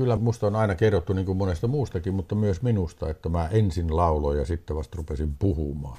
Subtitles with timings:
[0.00, 3.96] kyllä musta on aina kerrottu niin kuin monesta muustakin, mutta myös minusta, että mä ensin
[3.96, 5.98] lauloin ja sitten vasta rupesin puhumaan.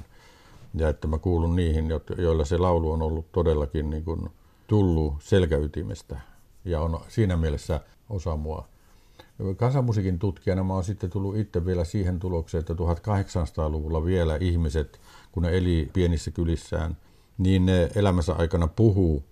[0.75, 4.29] Ja että mä kuulun niihin, joilla se laulu on ollut todellakin niin kuin
[4.67, 6.19] tullut selkäytimestä
[6.65, 8.67] ja on siinä mielessä osa mua.
[9.57, 14.99] Kansanmusiikin tutkijana mä oon sitten tullut itse vielä siihen tulokseen, että 1800-luvulla vielä ihmiset,
[15.31, 16.97] kun ne eli pienissä kylissään,
[17.37, 19.23] niin ne elämänsä aikana puhuu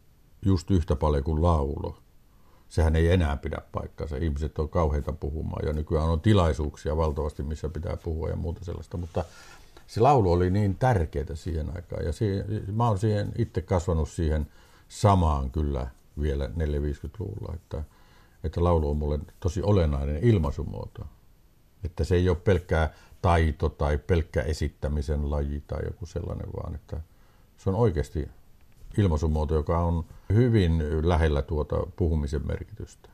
[0.46, 1.98] just yhtä paljon kuin laulo.
[2.70, 4.18] Sehän ei enää pidä paikkaansa.
[4.18, 8.98] Ihmiset on kauheita puhumaan ja nykyään on tilaisuuksia valtavasti, missä pitää puhua ja muuta sellaista.
[8.98, 9.26] Mutta
[9.88, 14.48] se laulu oli niin tärkeää siihen aikaan ja siihen, mä oon siihen itse kasvanut siihen
[14.88, 15.88] samaan kyllä
[16.21, 17.84] vielä 450-luvulla, että,
[18.43, 21.01] että laulu on mulle tosi olennainen ilmaisumuoto.
[21.84, 27.01] Että se ei ole pelkkää taito tai pelkkä esittämisen laji tai joku sellainen, vaan että
[27.57, 28.29] se on oikeasti
[29.00, 33.09] ilmaisumuoto, joka on hyvin lähellä tuota puhumisen merkitystä.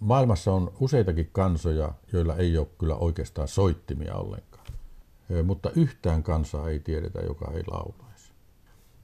[0.00, 4.66] Maailmassa on useitakin kansoja, joilla ei ole kyllä oikeastaan soittimia ollenkaan.
[5.44, 8.32] Mutta yhtään kansaa ei tiedetä, joka ei laulaisi.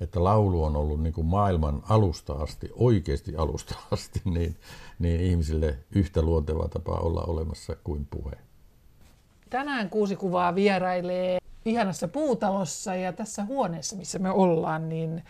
[0.00, 4.56] Että laulu on ollut niin kuin maailman alusta asti, oikeasti alusta asti, niin,
[4.98, 8.32] niin ihmisille yhtä luonteva tapa olla olemassa kuin puhe.
[9.50, 15.22] Tänään kuusi kuvaa vierailee ihanassa puutalossa ja tässä huoneessa, missä me ollaan, niin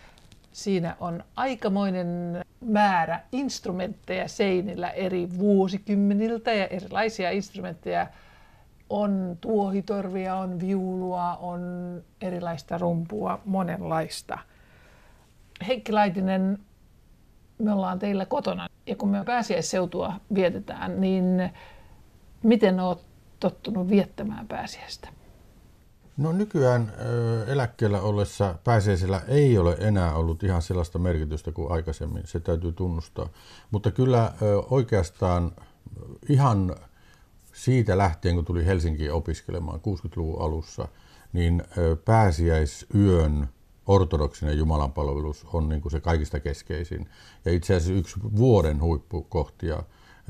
[0.52, 8.06] Siinä on aikamoinen määrä instrumentteja seinillä eri vuosikymmeniltä ja erilaisia instrumentteja.
[8.90, 11.60] On tuohitorvia, on viulua, on
[12.20, 14.38] erilaista rumpua, monenlaista.
[15.66, 16.58] Heikki Laitinen,
[17.58, 21.50] me ollaan teillä kotona ja kun me pääsiäisseutua vietetään, niin
[22.42, 23.00] miten olet
[23.40, 25.08] tottunut viettämään pääsiäistä?
[26.20, 26.92] No nykyään
[27.46, 33.28] eläkkeellä ollessa pääsiäisellä ei ole enää ollut ihan sellaista merkitystä kuin aikaisemmin, se täytyy tunnustaa.
[33.70, 34.32] Mutta kyllä
[34.70, 35.52] oikeastaan
[36.28, 36.76] ihan
[37.52, 40.88] siitä lähtien, kun tuli Helsinkiin opiskelemaan 60-luvun alussa,
[41.32, 41.62] niin
[42.04, 43.48] pääsiäisyön
[43.86, 47.08] ortodoksinen jumalanpalvelus on niin kuin se kaikista keskeisin.
[47.44, 49.82] Ja itse asiassa yksi vuoden huippukohtia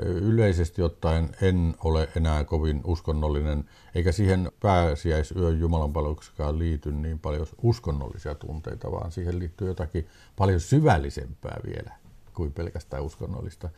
[0.03, 8.35] Yleisesti ottaen en ole enää kovin uskonnollinen, eikä siihen pääsiäisyön jumalanpalveluksessakaan liity niin paljon uskonnollisia
[8.35, 11.93] tunteita, vaan siihen liittyy jotakin paljon syvällisempää vielä
[12.35, 13.69] kuin pelkästään uskonnollista.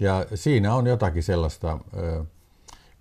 [0.00, 1.78] Ja siinä on jotakin sellaista,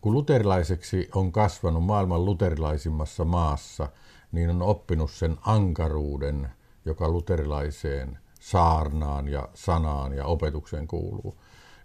[0.02, 3.90] kun luterilaiseksi on kasvanut maailman luterilaisimmassa maassa,
[4.32, 6.50] niin on oppinut sen ankaruuden,
[6.86, 11.38] joka luterilaiseen saarnaan ja sanaan ja opetukseen kuuluu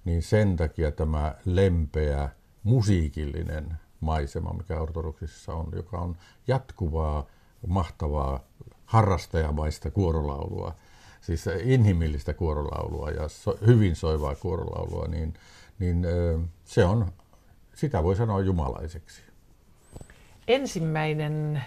[0.09, 2.29] niin sen takia tämä lempeä
[2.63, 7.27] musiikillinen maisema, mikä ortodoksissa on, joka on jatkuvaa,
[7.67, 8.41] mahtavaa,
[8.85, 10.75] harrastajamaista kuorolaulua,
[11.21, 15.35] siis inhimillistä kuorolaulua ja so, hyvin soivaa kuorolaulua, niin,
[15.79, 16.07] niin
[16.65, 17.13] se on,
[17.75, 19.23] sitä voi sanoa jumalaiseksi.
[20.49, 21.63] Ensimmäinen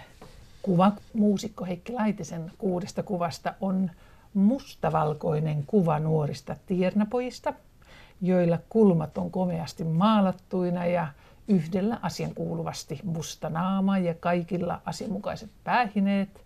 [0.62, 3.90] kuva muusikko Heikki Laitisen kuudesta kuvasta on
[4.34, 7.54] mustavalkoinen kuva nuorista tiernapojista–
[8.22, 11.08] joilla kulmat on komeasti maalattuina ja
[11.48, 16.44] yhdellä asiankuuluvasti musta naama ja kaikilla asianmukaiset päähineet,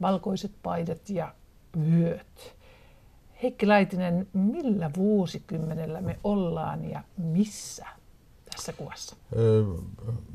[0.00, 1.34] valkoiset paidat ja
[1.80, 2.56] vyöt.
[3.42, 7.86] Heikki Laitinen, millä vuosikymmenellä me ollaan ja missä
[8.54, 9.16] tässä kuvassa?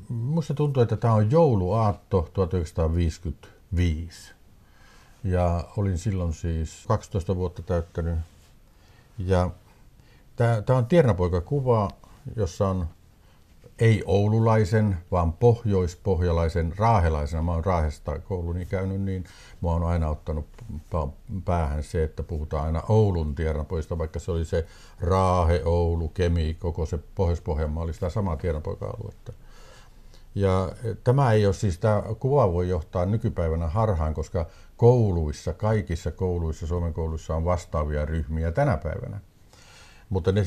[0.10, 4.34] Musta tuntuu, että tämä on jouluaatto 1955.
[5.24, 8.20] Ja olin silloin siis 12 vuotta täyttänyt.
[9.18, 9.50] Ja
[10.66, 11.90] Tämä on tiernapoika-kuva,
[12.36, 12.88] jossa on
[13.80, 17.42] ei oululaisen, vaan pohjoispohjalaisen raahelaisena.
[17.42, 19.24] Mä oon Raahesta kouluni käynyt, niin
[19.62, 20.46] mä oon aina ottanut
[21.46, 24.66] päähän se, että puhutaan aina Oulun tiernapoista, vaikka se oli se
[25.02, 29.34] Raahe, Oulu, Kemi, koko se Pohjois-Pohjanmaa oli sitä samaa tiernapoika-aluetta.
[30.36, 30.72] Ja
[31.04, 34.46] tämä ei ole siis, tämä kuva voi johtaa nykypäivänä harhaan, koska
[34.78, 39.20] kouluissa, kaikissa kouluissa, Suomen kouluissa on vastaavia ryhmiä tänä päivänä.
[40.10, 40.42] Mutta ne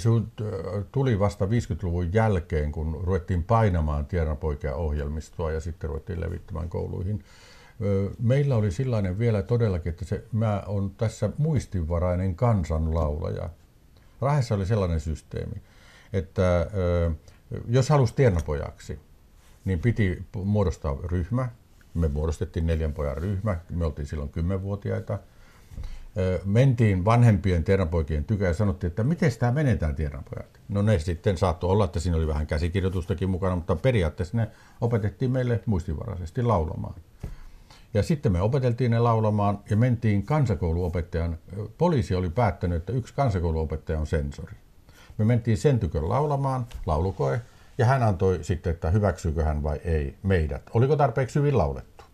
[0.93, 7.25] tuli vasta 50-luvun jälkeen, kun ruvettiin painamaan tiedonpoikia ohjelmistoa ja sitten ruvettiin levittämään kouluihin.
[8.19, 13.51] Meillä oli sellainen vielä todellakin, että se, mä on tässä muistinvarainen kansanlaulaja.
[14.21, 15.63] Rahessa oli sellainen systeemi,
[16.13, 16.71] että
[17.69, 18.99] jos halusi tiernapojaksi,
[19.65, 21.49] niin piti muodostaa ryhmä.
[21.95, 25.19] Me muodostettiin neljän pojan ryhmä, me oltiin silloin kymmenvuotiaita
[26.45, 30.61] mentiin vanhempien tiedonpoikien tykö ja sanottiin, että miten tämä menetään tiedonpojat.
[30.69, 34.49] No ne sitten saattoi olla, että siinä oli vähän käsikirjoitustakin mukana, mutta periaatteessa ne
[34.81, 36.95] opetettiin meille muistivaraisesti laulamaan.
[37.95, 41.39] Ja sitten me opeteltiin ne laulamaan ja mentiin kansakouluopettajan.
[41.79, 44.55] Poliisi oli päättänyt, että yksi kansakouluopettaja on sensori.
[45.19, 47.41] Me mentiin sen tykön laulamaan, laulukoe,
[47.79, 50.63] ja hän antoi sitten, että hyväksyykö hän vai ei meidät.
[50.75, 52.05] Oliko tarpeeksi hyvin laulettu?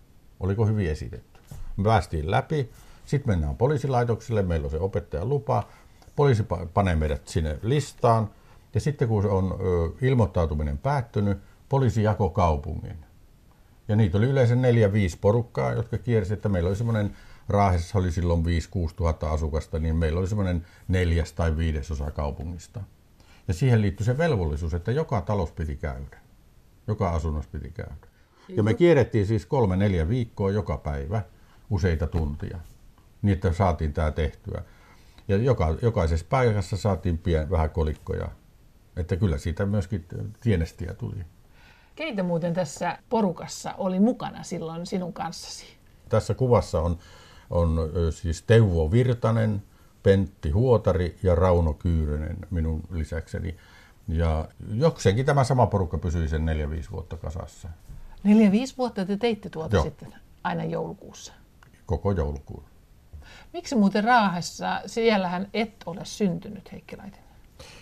[0.40, 1.40] Oliko hyvin esitetty?
[1.76, 2.70] Me päästiin läpi,
[3.06, 5.62] sitten mennään poliisilaitokselle, meillä on se opettajan lupa,
[6.17, 6.44] poliisi
[6.75, 8.31] panee meidät sinne listaan,
[8.75, 11.38] ja sitten kun on ö, ilmoittautuminen päättynyt,
[11.69, 12.97] poliisi jako kaupungin.
[13.88, 17.17] Ja niitä oli yleensä neljä, viisi porukkaa, jotka kiersi, että meillä oli semmoinen,
[17.49, 18.47] Raahessa oli silloin 5-6
[18.97, 22.81] tuhatta asukasta, niin meillä oli semmoinen neljäs tai viidesosa kaupungista.
[23.49, 26.19] Ja siihen liittyy se velvollisuus, että joka talous piti käydä.
[26.87, 28.06] Joka asunnossa piti käydä.
[28.49, 31.23] Ja me kierrettiin siis kolme, neljä viikkoa joka päivä,
[31.70, 32.58] useita tuntia,
[33.22, 34.62] niin että saatiin tämä tehtyä.
[35.28, 38.28] Ja joka, jokaisessa paikassa saatiin pien, vähän kolikkoja.
[38.96, 40.06] Että kyllä siitä myöskin
[40.40, 41.24] tienestiä tuli.
[41.96, 45.66] Keitä muuten tässä porukassa oli mukana silloin sinun kanssasi?
[46.08, 46.98] Tässä kuvassa on,
[47.50, 49.62] on siis Teuvo Virtanen,
[50.02, 53.56] Pentti Huotari ja Rauno Kyyrönen minun lisäkseni.
[54.08, 56.46] Ja jokseenkin tämä sama porukka pysyi sen
[56.88, 57.69] 4-5 vuotta kasassa.
[58.24, 58.28] 4-5
[58.78, 59.84] vuotta te teitte tuota Joo.
[59.84, 60.14] sitten
[60.44, 61.32] aina joulukuussa?
[61.86, 62.64] Koko joulukuun.
[63.52, 67.26] Miksi muuten Raahessa, siellähän et ole syntynyt Heikki Laitinen?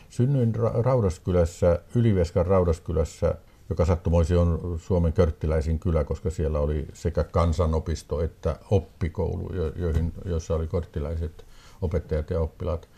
[0.09, 3.35] Synnyin Ra- Raudaskylässä, Ylivieskan Raudaskylässä,
[3.71, 10.55] joka sattumoisi on Suomen körttiläisin kylä, koska siellä oli sekä kansanopisto että oppikoulu, joihin, joissa
[10.55, 11.45] oli korttiläiset
[11.83, 12.89] opettajat ja oppilaat.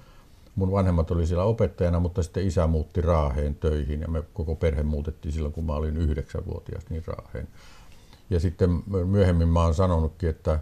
[0.55, 4.83] Mun vanhemmat oli siellä opettajana, mutta sitten isä muutti Raaheen töihin ja me koko perhe
[4.83, 7.49] muutettiin silloin, kun mä olin yhdeksänvuotias, niin Raaheen.
[8.31, 10.59] Ja sitten myöhemmin mä oon sanonutkin, että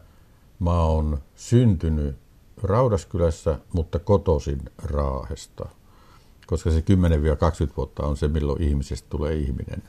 [0.64, 2.16] mä oon syntynyt
[2.62, 5.68] Raudaskylässä, mutta kotoisin Raahesta.
[6.46, 6.84] Koska se 10-20
[7.76, 9.82] vuotta on se, milloin ihmisestä tulee ihminen.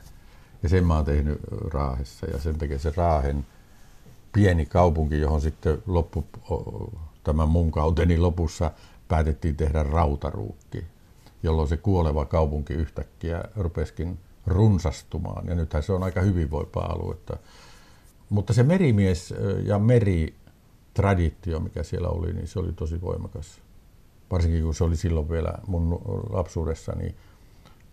[0.62, 2.26] Ja sen mä oon tehnyt Raahessa.
[2.26, 3.46] Ja sen takia se Raahen
[4.32, 6.24] pieni kaupunki, johon sitten loppu
[7.24, 8.70] tämän mun kauteni lopussa
[9.08, 10.84] päätettiin tehdä rautaruukki,
[11.42, 15.46] jolloin se kuoleva kaupunki yhtäkkiä rupeskin runsastumaan.
[15.46, 17.36] Ja nythän se on aika hyvinvoipa aluetta.
[18.30, 19.34] Mutta se merimies
[19.64, 19.78] ja
[21.02, 23.60] meritraditio, mikä siellä oli, niin se oli tosi voimakas.
[24.30, 26.00] Varsinkin kun se oli silloin vielä mun
[26.30, 27.14] lapsuudessani,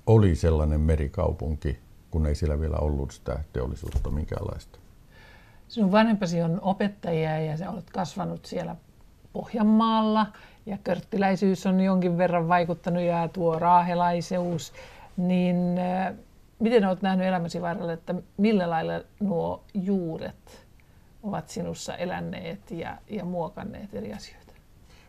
[0.07, 1.79] oli sellainen merikaupunki,
[2.11, 4.79] kun ei siellä vielä ollut sitä teollisuutta minkäänlaista.
[5.67, 8.75] Sinun vanhempasi on opettajia ja sä olet kasvanut siellä
[9.33, 10.27] Pohjanmaalla
[10.65, 14.73] ja körttiläisyys on jonkin verran vaikuttanut ja tuo raahelaisuus,
[15.17, 16.13] niin äh,
[16.59, 20.62] miten olet nähnyt elämäsi varrella, että millä lailla nuo juuret
[21.23, 24.53] ovat sinussa eläneet ja, ja muokanneet eri asioita?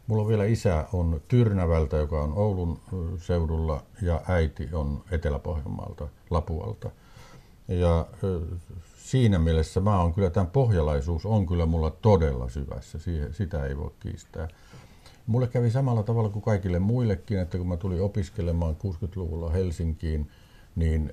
[0.06, 2.80] Mulla on vielä isä on Tyrnävältä, joka on Oulun
[3.18, 6.90] seudulla, ja äiti on Etelä-Pohjanmaalta, Lapualta.
[7.68, 8.06] Ja
[8.96, 13.76] siinä mielessä mä on kyllä, tämän pohjalaisuus on kyllä mulla todella syvässä, Siihen, sitä ei
[13.76, 14.48] voi kiistää.
[15.26, 20.30] Mulle kävi samalla tavalla kuin kaikille muillekin, että kun mä tulin opiskelemaan 60-luvulla Helsinkiin,
[20.76, 21.12] niin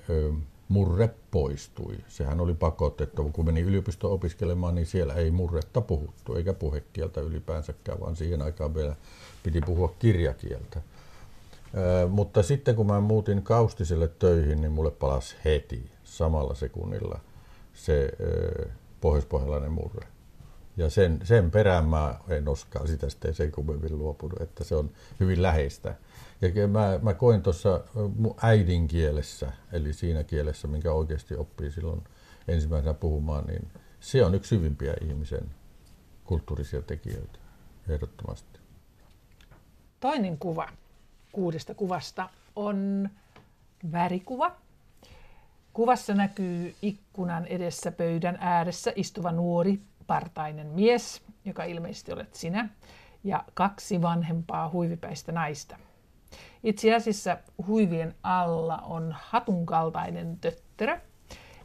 [0.71, 1.97] murre poistui.
[2.07, 3.29] Sehän oli pakotettu.
[3.33, 8.75] Kun meni yliopisto opiskelemaan, niin siellä ei murretta puhuttu, eikä puhekieltä ylipäänsäkään, vaan siihen aikaan
[8.75, 8.95] vielä
[9.43, 10.81] piti puhua kirjakieltä.
[11.77, 17.19] Ö, mutta sitten kun mä muutin Kaustiselle töihin, niin mulle palasi heti samalla sekunnilla–
[17.73, 18.11] se
[19.01, 20.07] pohjoispohjalainen murre.
[20.77, 24.91] Ja sen, sen perään mä en oskaa sitä sitten sen kummemmin luopunut, että se on
[25.19, 25.95] hyvin läheistä.
[26.41, 27.81] Ja mä, mä koin tuossa
[28.41, 32.03] äidinkielessä, eli siinä kielessä, minkä oikeasti oppii silloin
[32.47, 33.67] ensimmäisenä puhumaan, niin
[33.99, 35.51] se on yksi syvimpiä ihmisen
[36.23, 37.39] kulttuurisia tekijöitä,
[37.89, 38.59] ehdottomasti.
[39.99, 40.69] Toinen kuva
[41.31, 43.09] kuudesta kuvasta on
[43.91, 44.55] värikuva,
[45.73, 49.79] Kuvassa näkyy ikkunan edessä pöydän ääressä istuva nuori
[50.11, 52.69] partainen mies, joka ilmeisesti olet sinä,
[53.23, 55.77] ja kaksi vanhempaa huivipäistä naista.
[56.63, 57.37] Itse asiassa
[57.67, 60.99] huivien alla on hatun kaltainen tötterö,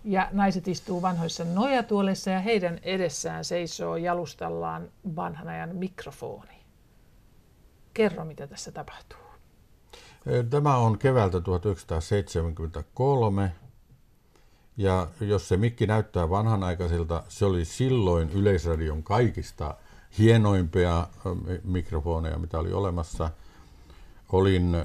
[0.04, 6.56] ja naiset istuu vanhoissa nojatuoleissa ja heidän edessään seisoo jalustallaan vanhan ajan mikrofoni.
[7.94, 9.18] Kerro, mitä tässä tapahtuu.
[10.50, 13.52] Tämä on keväältä 1973
[14.76, 19.76] ja jos se mikki näyttää vanhanaikaisilta, se oli silloin Yleisradion kaikista
[20.18, 21.08] hienoimpia
[21.64, 23.30] mikrofoneja, mitä oli olemassa.
[24.32, 24.76] Olin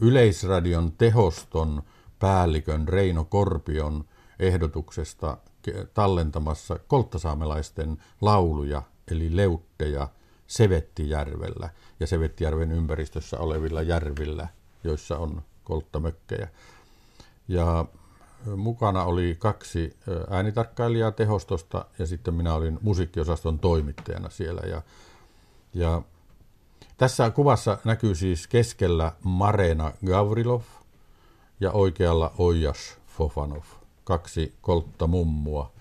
[0.00, 1.82] Yleisradion tehoston
[2.18, 4.04] päällikön Reino Korpion
[4.38, 5.36] ehdotuksesta
[5.94, 10.08] tallentamassa kolttasaamelaisten lauluja, eli leutteja,
[10.46, 11.70] Sevettijärvellä
[12.00, 14.48] ja Sevettijärven ympäristössä olevilla järvillä,
[14.84, 16.48] joissa on kolttamökkejä.
[17.48, 17.84] Ja
[18.56, 19.96] mukana oli kaksi
[20.30, 24.60] äänitarkkailijaa tehostosta ja sitten minä olin musiikkiosaston toimittajana siellä.
[24.60, 24.82] Ja,
[25.74, 26.02] ja
[26.96, 30.62] Tässä kuvassa näkyy siis keskellä Marena Gavrilov
[31.60, 33.62] ja oikealla Ojas Fofanov,
[34.04, 35.72] kaksi koltta mummua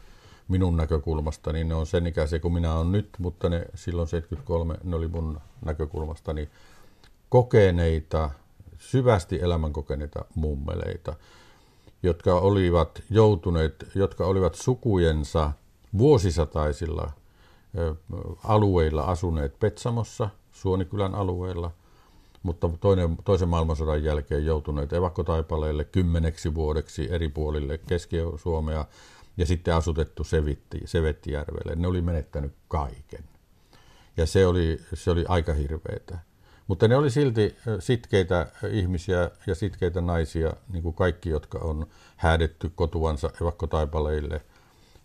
[0.47, 4.77] minun näkökulmasta, niin ne on sen ikäisiä kuin minä olen nyt, mutta ne silloin 73,
[4.83, 6.49] ne oli mun näkökulmastani
[7.29, 8.29] kokeneita,
[8.77, 11.15] syvästi elämän kokeneita mummeleita,
[12.03, 15.51] jotka olivat joutuneet, jotka olivat sukujensa
[15.97, 17.11] vuosisataisilla
[18.43, 21.71] alueilla asuneet Petsamossa, Suonikylän alueella,
[22.43, 28.85] mutta toinen, toisen maailmansodan jälkeen joutuneet evakkotaipaleille kymmeneksi vuodeksi eri puolille Keski-Suomea
[29.37, 31.75] ja sitten asutettu Sevitti, Sevettijärvelle.
[31.75, 33.23] Ne oli menettänyt kaiken.
[34.17, 36.19] Ja se oli, se oli aika hirveetä.
[36.71, 41.87] Mutta ne oli silti sitkeitä ihmisiä ja sitkeitä naisia, niin kuin kaikki, jotka on
[42.17, 44.41] häädetty kotuansa evakkotaipaleille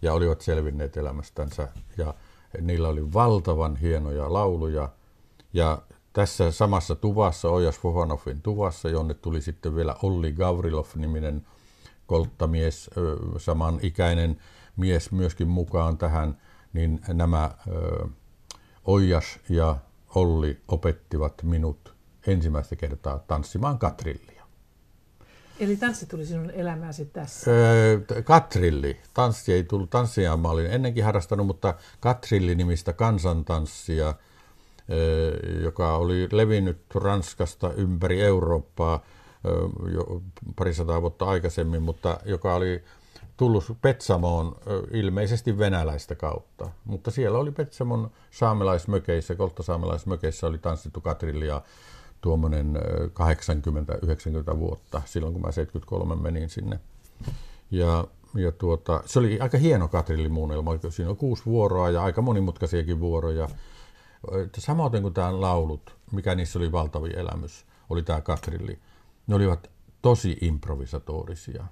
[0.03, 1.69] ja olivat selvinneet elämästänsä.
[1.97, 2.15] Ja
[2.61, 4.89] niillä oli valtavan hienoja lauluja.
[5.53, 5.83] Ja
[6.13, 11.47] tässä samassa tuvassa, Ojas Fofanovin tuvassa, jonne tuli sitten vielä Olli Gavrilov-niminen
[12.07, 12.91] kolttamies,
[13.39, 14.41] samanikäinen
[14.77, 16.41] mies myöskin mukaan tähän,
[16.73, 17.51] niin nämä
[18.85, 19.77] Ojas ja
[20.17, 21.95] Olli opettivat minut
[22.27, 24.45] ensimmäistä kertaa tanssimaan katrillia.
[25.61, 27.51] Eli tanssi tuli sinun elämääsi tässä?
[28.25, 29.01] katrilli.
[29.15, 29.91] Tanssi ei tullut.
[29.91, 34.15] Tanssia mä olin ennenkin harrastanut, mutta katrilli-nimistä kansantanssia,
[35.63, 39.03] joka oli levinnyt Ranskasta ympäri Eurooppaa
[39.95, 40.23] jo
[40.57, 42.85] parisataa vuotta aikaisemmin, mutta joka oli
[43.37, 44.57] tullut Petsamoon
[44.93, 46.69] ilmeisesti venäläistä kautta.
[46.85, 51.63] Mutta siellä oli Petsamon saamelaismökeissä, kolttasaamelaismökeissä oli tanssittu katrillia
[52.21, 52.77] tuommoinen
[54.55, 56.81] 80-90 vuotta, silloin kun mä 73 menin sinne.
[57.71, 63.01] Ja, ja tuota, se oli aika hieno katrillimuunnelma, siinä on kuusi vuoroa ja aika monimutkaisiakin
[63.01, 63.49] vuoroja.
[64.59, 68.79] Samoin kuin tämä laulut, mikä niissä oli valtavi elämys, oli tämä katrilli.
[69.27, 69.71] Ne olivat
[70.03, 71.65] tosi improvisatorisia.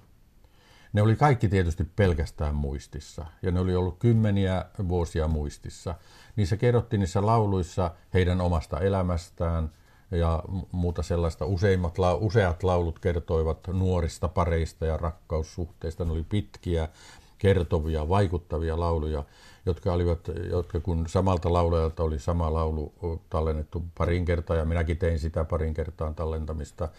[0.95, 5.95] Ne oli kaikki tietysti pelkästään muistissa, ja ne oli ollut kymmeniä vuosia muistissa.
[6.35, 9.71] Niissä kerrottiin niissä lauluissa heidän omasta elämästään,
[10.11, 11.45] ja muuta sellaista.
[11.45, 16.05] Useimmat, useat laulut kertoivat nuorista pareista ja rakkaussuhteista.
[16.05, 16.87] Ne oli pitkiä,
[17.37, 19.23] kertovia, vaikuttavia lauluja,
[19.65, 22.93] jotka olivat, jotka kun samalta laulajalta oli sama laulu
[23.29, 26.89] tallennettu parin kertaa, ja minäkin tein sitä parin kertaan tallentamista,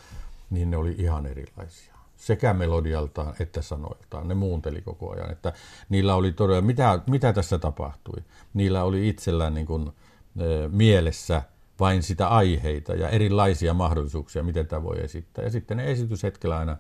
[0.51, 4.29] niin ne oli ihan erilaisia sekä melodialtaan että sanoiltaan.
[4.29, 5.33] Ne muunteli koko ajan.
[5.33, 5.53] Että
[5.89, 8.23] niillä oli todella, mitä, mitä tässä tapahtui?
[8.55, 9.89] Niillä oli itsellään niin kuin,
[10.39, 11.43] e, mielessä
[11.81, 15.45] vain sitä aiheita ja erilaisia mahdollisuuksia, miten tämä voi esittää.
[15.45, 16.77] Ja sitten ne esityshetkellä aina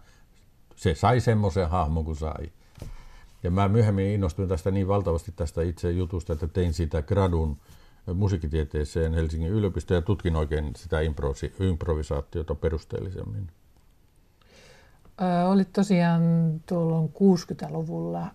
[0.77, 2.53] se sai semmoisen hahmon kuin sai.
[3.43, 7.57] Ja mä myöhemmin innostuin tästä niin valtavasti tästä itse jutusta, että tein siitä gradun
[8.15, 10.97] musiikkitieteeseen Helsingin yliopistoon ja tutkin oikein sitä
[11.61, 13.51] improvisaatiota perusteellisemmin.
[15.21, 16.23] Ö, olit tosiaan
[16.67, 18.27] tuolloin 60-luvulla.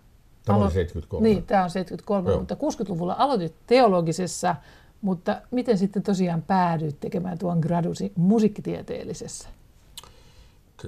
[0.44, 1.28] Tämä oli 73.
[1.28, 2.38] Niin, tämä on 73, Joo.
[2.38, 4.56] mutta 60-luvulla aloitit teologisessa,
[5.02, 9.48] mutta miten sitten tosiaan päädyit tekemään tuon gradusi musiikkitieteellisessä?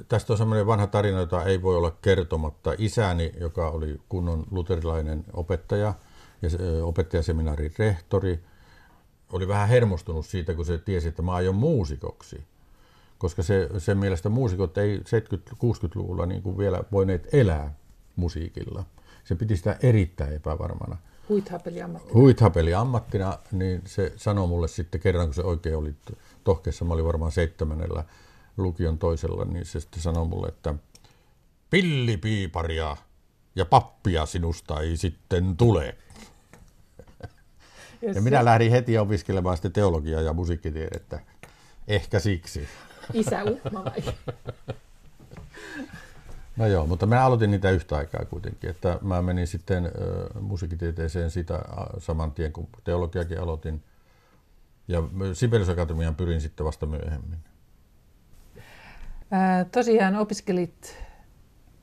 [0.08, 2.74] Tästä on sellainen vanha tarina, jota ei voi olla kertomatta.
[2.78, 5.94] Isäni, joka oli kunnon luterilainen opettaja
[6.42, 6.50] ja
[6.84, 8.40] opettajaseminaarin rehtori,
[9.32, 12.44] oli vähän hermostunut siitä, kun se tiesi, että mä aion muusikoksi
[13.24, 17.74] koska se, sen mielestä muusikot ei 70-60-luvulla niin kuin vielä voineet elää
[18.16, 18.84] musiikilla.
[19.24, 20.96] Se piti sitä erittäin epävarmana.
[21.28, 22.14] Huithapeli ammattina.
[22.14, 25.94] Huithapeli ammattina, niin se sanoi mulle sitten kerran, kun se oikein oli
[26.44, 28.04] tohkeessa, mä olin varmaan seitsemänellä
[28.56, 30.74] lukion toisella, niin se sitten sanoi mulle, että
[31.70, 32.96] pillipiiparia
[33.56, 35.96] ja pappia sinusta ei sitten tule.
[38.02, 41.20] Ja, ja minä lähdin heti opiskelemaan sitten teologiaa ja musiikkitiedettä.
[41.88, 42.68] Ehkä siksi.
[43.12, 44.02] Isä Uhma vai?
[46.56, 51.30] No joo, mutta mä aloitin niitä yhtä aikaa kuitenkin, että mä menin sitten äh, musiikkitieteeseen
[51.30, 51.60] sitä
[51.98, 53.82] saman tien, kun teologiakin aloitin.
[54.88, 57.38] Ja Sibelius Akatemiaan pyrin sitten vasta myöhemmin.
[59.30, 60.96] Ää, tosiaan opiskelit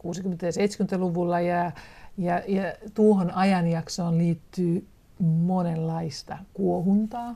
[0.03, 0.05] 60-
[0.41, 0.51] ja
[0.97, 1.71] 70-luvulla ja,
[2.17, 2.63] ja, ja
[2.93, 4.87] tuohon ajanjaksoon liittyy
[5.19, 7.35] monenlaista kuohuntaa.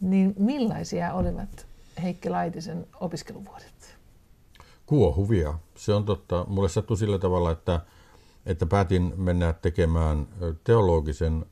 [0.00, 1.67] Niin millaisia olivat
[2.02, 3.98] Heikki Laitisen opiskeluvuodet?
[4.86, 5.54] Kuohuvia.
[5.74, 6.44] Se on totta.
[6.48, 7.80] Mulle sattui sillä tavalla, että,
[8.46, 10.26] että päätin mennä tekemään
[10.64, 11.46] teologisen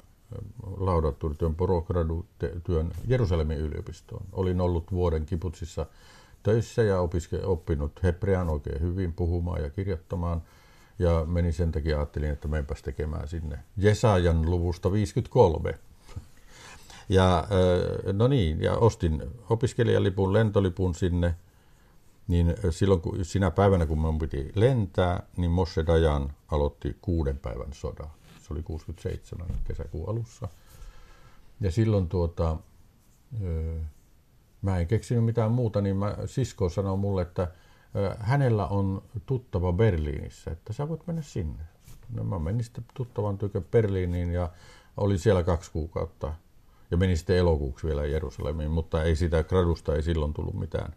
[0.77, 4.27] laudattuurityön, porogradutyön Jerusalemin yliopistoon.
[4.33, 5.87] Olin ollut vuoden kiputsissa
[6.43, 10.43] töissä ja opiske, oppinut hebrean oikein hyvin puhumaan ja kirjoittamaan.
[10.99, 15.79] Ja menin sen takia, ajattelin, että menenpäs tekemään sinne Jesajan luvusta 53
[17.09, 17.45] Ja
[18.13, 21.35] no niin, ja ostin opiskelijalipun, lentolipun sinne,
[22.29, 27.73] niin silloin kun, sinä päivänä kun minun piti lentää, niin Moshe Dayan aloitti kuuden päivän
[27.73, 28.11] sodan.
[28.41, 30.49] Se oli 67 kesäkuun alussa.
[31.61, 32.57] Ja silloin tuota,
[34.63, 37.49] mä en keksinyt mitään muuta, niin mä, sisko sanoi mulle, että
[38.19, 41.63] hänellä on tuttava Berliinissä, että sä voit mennä sinne.
[42.15, 44.51] No mä menin sitten tuttavan tykö Berliiniin ja
[44.97, 46.35] olin siellä kaksi kuukautta.
[46.91, 50.93] Ja menin sitten elokuuksi vielä Jerusalemiin, mutta ei sitä gradusta ei silloin tullut mitään.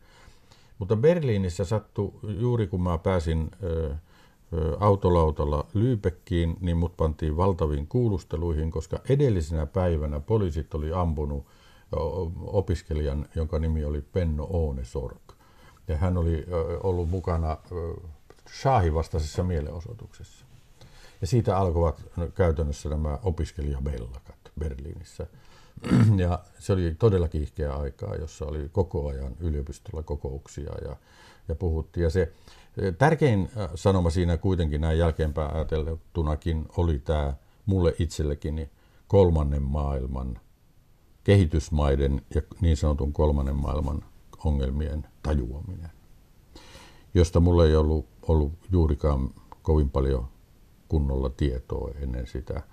[0.79, 3.96] Mutta Berliinissä sattui, juuri kun mä pääsin ö,
[4.79, 11.46] autolautalla Lyypekkiin, niin mut pantiin valtaviin kuulusteluihin, koska edellisenä päivänä poliisit oli ampunut
[12.46, 15.22] opiskelijan, jonka nimi oli Penno Oonesork.
[15.88, 16.46] Ja hän oli
[16.84, 17.58] ollut mukana
[18.62, 20.46] Shahin vastaisessa mielenosoituksessa.
[21.22, 22.03] Ja siitä alkoivat
[22.36, 25.27] käytännössä nämä opiskelijabellakat Berliinissä.
[26.17, 30.95] Ja se oli todella kiihkeä aikaa, jossa oli koko ajan yliopistolla kokouksia ja,
[31.48, 32.03] ja puhuttiin.
[32.03, 32.33] Ja se
[32.98, 37.33] tärkein sanoma siinä kuitenkin näin jälkeenpäin ajateltunakin oli tämä
[37.65, 38.69] mulle itsellekin
[39.07, 40.39] kolmannen maailman,
[41.24, 44.03] kehitysmaiden ja niin sanotun kolmannen maailman
[44.45, 45.91] ongelmien tajuaminen,
[47.13, 49.29] josta mulla ei ollut, ollut juurikaan
[49.62, 50.27] kovin paljon
[50.88, 52.63] kunnolla tietoa ennen sitä.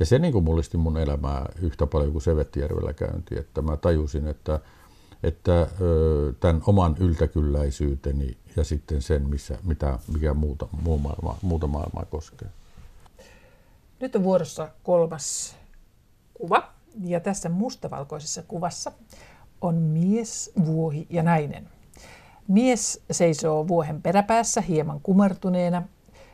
[0.00, 4.26] Ja se niin kuin mullisti mun elämää yhtä paljon kuin Sevettijärvellä käynti, että mä tajusin,
[4.26, 4.60] että,
[5.22, 5.66] että
[6.40, 12.48] tämän oman yltäkylläisyyteni ja sitten sen, missä, mitä, mikä muuta, muu maailma, muuta maailmaa koskee.
[14.00, 15.56] Nyt on vuorossa kolmas
[16.34, 16.72] kuva,
[17.04, 18.92] ja tässä mustavalkoisessa kuvassa
[19.60, 21.68] on mies, vuohi ja nainen.
[22.48, 25.82] Mies seisoo vuohen peräpäässä hieman kumartuneena,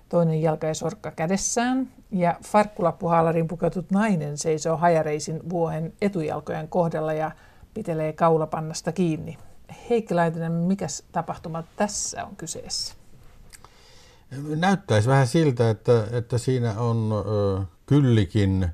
[0.08, 7.30] toinen jalka ja sorkka kädessään, ja farkkulappuhaalarin puketut nainen seisoo hajareisin vuohen etujalkojen kohdalla ja
[7.74, 9.38] pitelee kaulapannasta kiinni.
[9.90, 12.94] Heikki Laitinen, mikä tapahtuma tässä on kyseessä?
[14.56, 18.68] Näyttäisi vähän siltä, että, että siinä on ö, kyllikin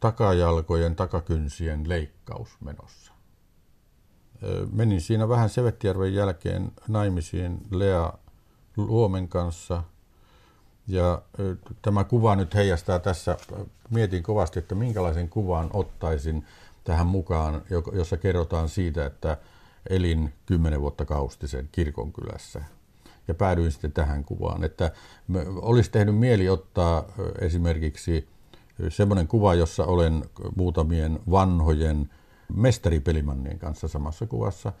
[0.00, 3.12] takajalkojen, takakynsien leikkaus menossa.
[4.42, 8.12] Ö, menin siinä vähän Sevettijärven jälkeen naimisiin Lea
[8.76, 9.82] Luomen kanssa–
[10.88, 11.22] ja
[11.82, 13.36] tämä kuva nyt heijastaa tässä,
[13.90, 16.44] mietin kovasti, että minkälaisen kuvan ottaisin
[16.84, 19.36] tähän mukaan, jossa kerrotaan siitä, että
[19.90, 22.64] elin kymmenen vuotta Kaustisen kirkonkylässä.
[23.28, 24.92] Ja päädyin sitten tähän kuvaan, että
[25.56, 27.04] olisi tehnyt mieli ottaa
[27.40, 28.28] esimerkiksi
[28.88, 30.24] semmoinen kuva, jossa olen
[30.56, 32.10] muutamien vanhojen
[32.54, 34.72] mestaripelimannien kanssa samassa kuvassa,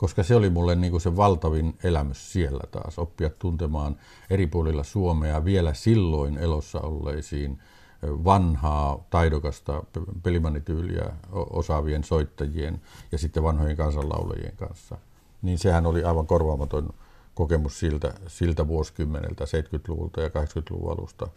[0.00, 3.96] koska se oli mulle niin kuin se valtavin elämys siellä taas, oppia tuntemaan
[4.30, 7.58] eri puolilla Suomea vielä silloin elossa olleisiin
[8.02, 9.82] vanhaa, taidokasta
[10.22, 12.80] pelimanityyliä osaavien soittajien
[13.12, 14.98] ja sitten vanhojen kansanlaulajien kanssa.
[15.42, 16.90] Niin sehän oli aivan korvaamaton
[17.34, 21.28] kokemus siltä, siltä vuosikymmeneltä, 70-luvulta ja 80-luvun alusta.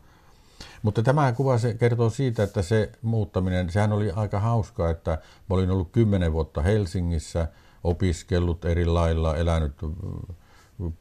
[0.82, 5.12] Mutta tämä kuva se kertoo siitä, että se muuttaminen, sehän oli aika hauskaa, että
[5.49, 7.47] mä olin ollut kymmenen vuotta Helsingissä–
[7.84, 9.74] opiskellut eri lailla, elänyt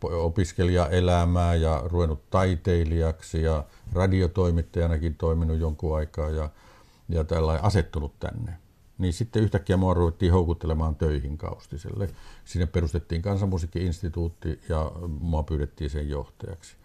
[0.03, 6.51] opiskelijaelämää ja ruvennut taiteilijaksi ja radiotoimittajanakin toiminut jonkun aikaa ja,
[7.09, 8.59] ja tällainen asettunut tänne.
[8.99, 12.09] Niin sitten yhtäkkiä mua ruvettiin houkuttelemaan töihin Kaustiselle.
[12.45, 16.77] Sinne perustettiin kansanmusiikki-instituutti ja mua pyydettiin sen johtajaksi.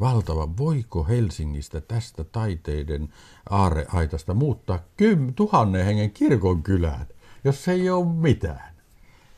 [0.00, 3.08] Valtava, voiko Helsingistä tästä taiteiden
[3.50, 7.06] aareaitasta muuttaa kym, tuhannen hengen kirkon kylään,
[7.44, 8.73] jos ei ole mitään?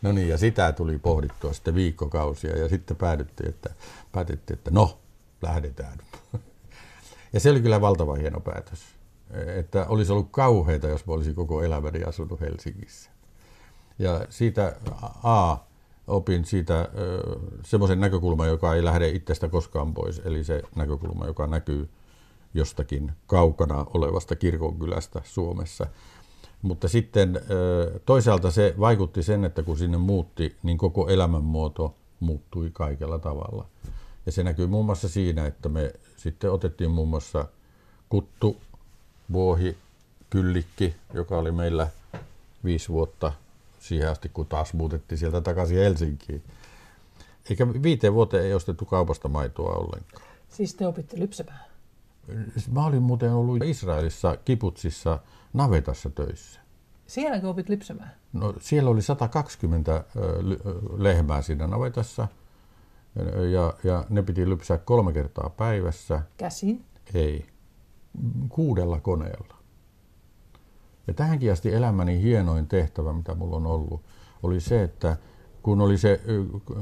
[0.02, 3.70] No niin, ja sitä tuli pohdittua sitten viikkokausia ja sitten päädyttiin, että,
[4.12, 4.98] päätettiin, että no,
[5.42, 5.98] lähdetään.
[7.32, 8.84] Ja se oli kyllä valtava hieno päätös.
[9.46, 13.10] Että olisi ollut kauheita, jos olisi koko elämäni asunut Helsingissä.
[13.98, 14.76] Ja siitä
[15.22, 15.56] A,
[16.06, 16.88] opin siitä
[17.64, 21.88] semmoisen näkökulman, joka ei lähde itsestä koskaan pois, eli se näkökulma, joka näkyy
[22.54, 25.86] jostakin kaukana olevasta kirkonkylästä Suomessa.
[26.62, 27.40] Mutta sitten
[28.06, 33.66] toisaalta se vaikutti sen, että kun sinne muutti, niin koko elämänmuoto muuttui kaikella tavalla.
[34.26, 37.46] Ja se näkyy muun muassa siinä, että me sitten otettiin muun muassa
[38.08, 38.56] kuttu,
[39.32, 39.76] vuohi,
[40.30, 41.88] kyllikki, joka oli meillä
[42.64, 43.32] viisi vuotta
[43.78, 46.42] siihen asti, kun taas muutettiin sieltä takaisin Helsinkiin.
[47.50, 50.22] Eikä viiteen vuoteen ei ostettu kaupasta maitoa ollenkaan.
[50.48, 51.64] Siis te opitte lypsämään?
[52.72, 55.18] Mä olin muuten ollut Israelissa kiputsissa
[55.52, 56.60] navetassa töissä.
[57.06, 58.12] Sielläkö opit lypsämään?
[58.32, 60.04] No siellä oli 120
[60.96, 62.28] lehmää siinä navetassa
[63.52, 66.22] ja, ja ne piti lypsää kolme kertaa päivässä.
[66.36, 66.84] Käsin?
[67.14, 67.46] Ei,
[68.48, 69.56] kuudella koneella.
[71.06, 74.02] Ja tähänkin asti elämäni hienoin tehtävä, mitä mulla on ollut,
[74.42, 75.16] oli se, että
[75.62, 76.20] kun oli se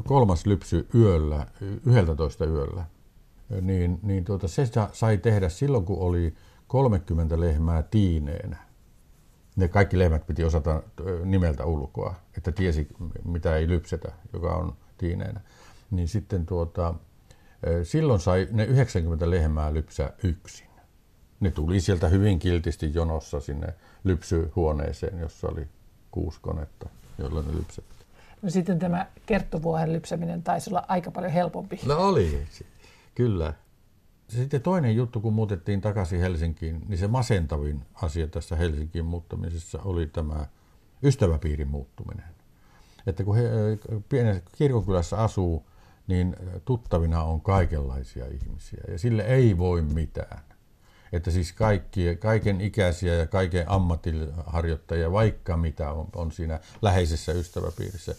[0.05, 1.47] kolmas lypsy yöllä,
[1.87, 2.85] 11 yöllä,
[3.61, 6.35] niin, niin tuota, se sai tehdä silloin, kun oli
[6.67, 8.57] 30 lehmää tiineenä.
[9.57, 10.83] Ne kaikki lehmät piti osata
[11.25, 12.89] nimeltä ulkoa, että tiesi
[13.25, 15.41] mitä ei lypsetä, joka on tiineenä.
[15.91, 16.95] Niin sitten tuota,
[17.83, 20.67] silloin sai ne 90 lehmää lypsää yksin.
[21.41, 25.69] Ne tuli sieltä hyvin kiltisti jonossa sinne lypsyhuoneeseen, jossa oli
[26.11, 28.07] kuusi konetta, joilla ne lypsettiin.
[28.43, 31.81] No sitten tämä kerttovuohen lypsäminen taisi olla aika paljon helpompi.
[31.87, 32.47] No oli,
[33.15, 33.55] kyllä.
[34.29, 40.07] Sitten toinen juttu, kun muutettiin takaisin Helsinkiin, niin se masentavin asia tässä Helsinkiin muuttamisessa oli
[40.07, 40.47] tämä
[41.03, 42.35] ystäväpiirin muuttuminen.
[43.07, 43.43] Että kun he
[44.09, 45.67] pienessä kirkonkylässä asuu,
[46.07, 50.41] niin tuttavina on kaikenlaisia ihmisiä ja sille ei voi mitään.
[51.13, 58.15] Että siis kaikki, kaiken ikäisiä ja kaiken ammattiharjoittajia, vaikka mitä on, on siinä läheisessä ystäväpiirissä.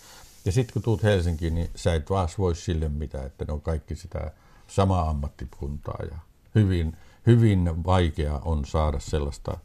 [0.45, 3.61] Ja sitten kun tuut Helsinkiin, niin sä et vaan voi sille mitään, että ne on
[3.61, 4.31] kaikki sitä
[4.67, 6.17] samaa ammattikuntaa ja
[6.55, 6.97] hyvin,
[7.27, 9.57] hyvin vaikea on saada sellaista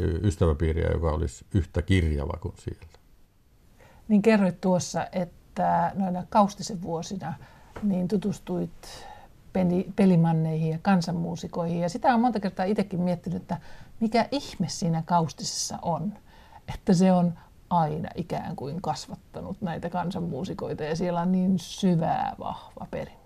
[0.00, 2.86] ystäväpiiriä, joka olisi yhtä kirjava kuin siellä.
[4.08, 7.34] Niin kerroit tuossa, että noina kaustisen vuosina
[7.82, 9.06] niin tutustuit
[9.96, 11.80] pelimanneihin ja kansanmuusikoihin.
[11.80, 13.60] Ja sitä on monta kertaa itsekin miettinyt, että
[14.00, 16.12] mikä ihme siinä kaustisessa on.
[16.74, 17.34] Että se on
[17.70, 23.23] aina ikään kuin kasvattanut näitä kansanmuusikoita ja siellä on niin syvää, vahva perinne.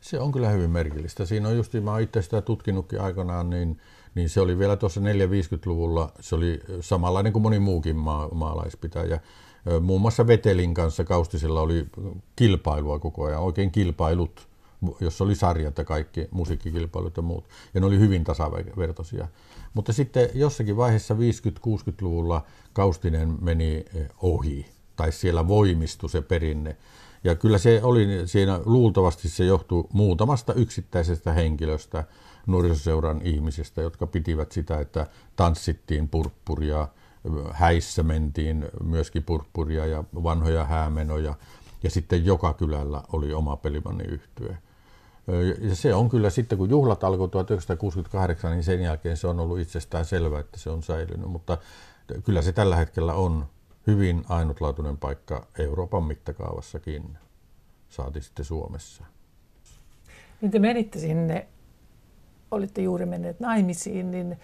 [0.00, 1.26] Se on kyllä hyvin merkillistä.
[1.26, 3.80] Siinä on just, mä itse sitä tutkinutkin aikanaan, niin,
[4.14, 9.20] niin se oli vielä tuossa 450-luvulla, se oli samanlainen kuin moni muukin maa, maalaispitäjä.
[9.80, 11.86] Muun muassa Vetelin kanssa Kaustisella oli
[12.36, 14.48] kilpailua koko ajan, oikein kilpailut,
[15.00, 17.44] jossa oli sarjat ja kaikki musiikkikilpailut ja muut.
[17.74, 19.28] Ja ne oli hyvin tasavertoisia.
[19.74, 23.84] Mutta sitten jossakin vaiheessa 50-60-luvulla Kaustinen meni
[24.22, 26.76] ohi, tai siellä voimistui se perinne.
[27.24, 32.04] Ja kyllä se oli siinä, luultavasti se johtui muutamasta yksittäisestä henkilöstä,
[32.46, 35.06] nuorisoseuran ihmisistä, jotka pitivät sitä, että
[35.36, 36.88] tanssittiin purppuria,
[37.52, 41.34] häissä mentiin myöskin purppuria ja vanhoja häämenoja.
[41.82, 44.58] Ja sitten joka kylällä oli oma pelimanni yhtye.
[45.60, 49.58] Ja se on kyllä sitten, kun juhlat alkoi 1968, niin sen jälkeen se on ollut
[49.58, 51.30] itsestään selvää, että se on säilynyt.
[51.30, 51.58] Mutta
[52.24, 53.46] kyllä se tällä hetkellä on
[53.86, 57.18] hyvin ainutlaatuinen paikka Euroopan mittakaavassakin,
[57.88, 59.04] saati sitten Suomessa.
[60.40, 61.48] Niin te menitte sinne,
[62.50, 64.38] olitte juuri menneet naimisiin, niin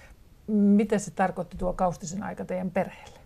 [0.49, 3.19] mitä se tarkoitti tuo Kaustisen aika teidän perheelle?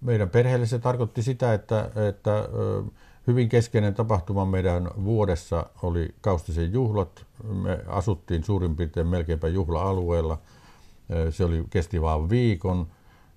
[0.00, 2.48] Meidän perheelle se tarkoitti sitä, että, että
[3.26, 7.26] hyvin keskeinen tapahtuma meidän vuodessa oli Kaustisen juhlat.
[7.44, 10.38] Me asuttiin suurin piirtein melkeinpä juhla-alueella.
[11.30, 12.86] Se oli, kesti vain viikon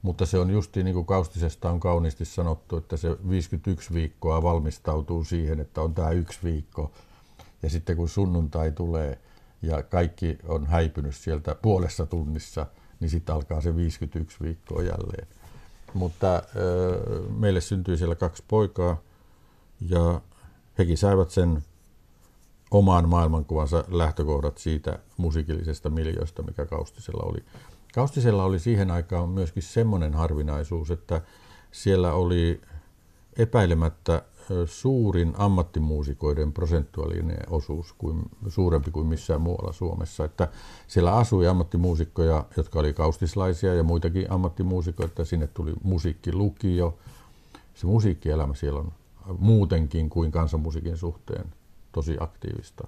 [0.02, 5.24] mutta se on justiin niin kuin Kaustisesta on kauniisti sanottu, että se 51 viikkoa valmistautuu
[5.24, 6.92] siihen, että on tämä yksi viikko.
[7.64, 9.20] Ja sitten kun sunnuntai tulee
[9.62, 12.66] ja kaikki on häipynyt sieltä puolessa tunnissa,
[13.00, 15.28] niin sitten alkaa se 51 viikkoa jälleen.
[15.94, 16.44] Mutta
[17.38, 19.02] meille syntyi siellä kaksi poikaa
[19.90, 20.22] ja
[20.78, 21.64] hekin saivat sen
[22.72, 27.44] omaan maailmankuvansa lähtökohdat siitä musiikillisesta miljoista, mikä Kaustisella oli.
[27.94, 31.22] Kaustisella oli siihen aikaan myöskin semmoinen harvinaisuus, että
[31.72, 32.62] siellä oli
[33.38, 34.22] epäilemättä
[34.66, 40.26] suurin ammattimuusikoiden prosentuaalinen osuus kuin, suurempi kuin missään muualla Suomessa.
[40.26, 40.48] Että
[40.88, 45.26] siellä asui ammattimuusikkoja, jotka oli kaustislaisia ja muitakin ammattimuusikoita.
[45.26, 46.98] Sinne tuli musiikkilukio.
[47.74, 48.92] Se musiikkielämä siellä on
[49.40, 51.46] muutenkin kuin kansanmusiikin suhteen
[51.92, 52.88] tosi aktiivista.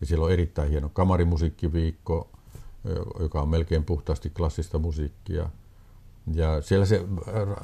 [0.00, 2.28] Ja siellä on erittäin hieno kamarimusiikkiviikko,
[3.20, 5.50] joka on melkein puhtaasti klassista musiikkia.
[6.34, 7.04] Ja siellä se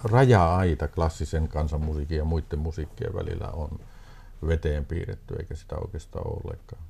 [0.05, 3.81] raja-aita klassisen kansanmusiikin ja muiden musiikkien välillä on
[4.47, 6.83] veteen piirretty, eikä sitä oikeastaan ole ollenkaan.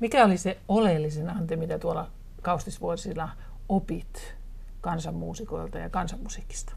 [0.00, 2.10] Mikä oli se oleellisin ante, mitä tuolla
[2.42, 3.28] kaustisvuosilla
[3.68, 4.34] opit
[4.80, 6.72] kansanmuusikoilta ja kansanmusiikista?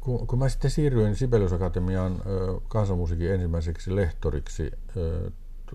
[0.00, 2.22] Kun, kun mä sitten siirryin Sibelius Akatemiaan
[2.68, 4.70] kansanmusiikin ensimmäiseksi lehtoriksi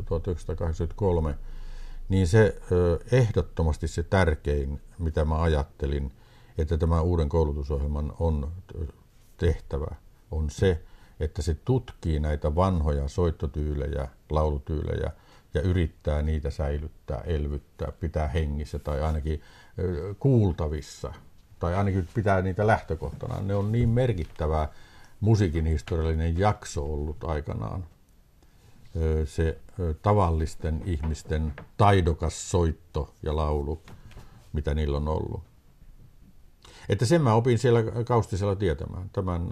[0.06, 1.38] 1983,
[2.14, 2.62] niin se
[3.12, 6.12] ehdottomasti se tärkein, mitä mä ajattelin,
[6.58, 8.52] että tämä uuden koulutusohjelman on
[9.38, 9.96] tehtävä,
[10.32, 10.82] on se,
[11.20, 15.12] että se tutkii näitä vanhoja soittotyylejä, laulutyylejä
[15.54, 19.42] ja yrittää niitä säilyttää, elvyttää, pitää hengissä tai ainakin
[20.20, 21.14] kuultavissa
[21.60, 23.42] tai ainakin pitää niitä lähtökohtana.
[23.42, 24.68] Ne on niin merkittävä
[25.20, 27.86] musiikin historiallinen jakso ollut aikanaan
[29.26, 29.58] se
[30.02, 33.82] tavallisten ihmisten taidokas soitto ja laulu,
[34.54, 35.44] mitä niillä on ollut.
[36.90, 39.10] Että sen mä opin siellä Kaustisella tietämään.
[39.14, 39.52] Tämän,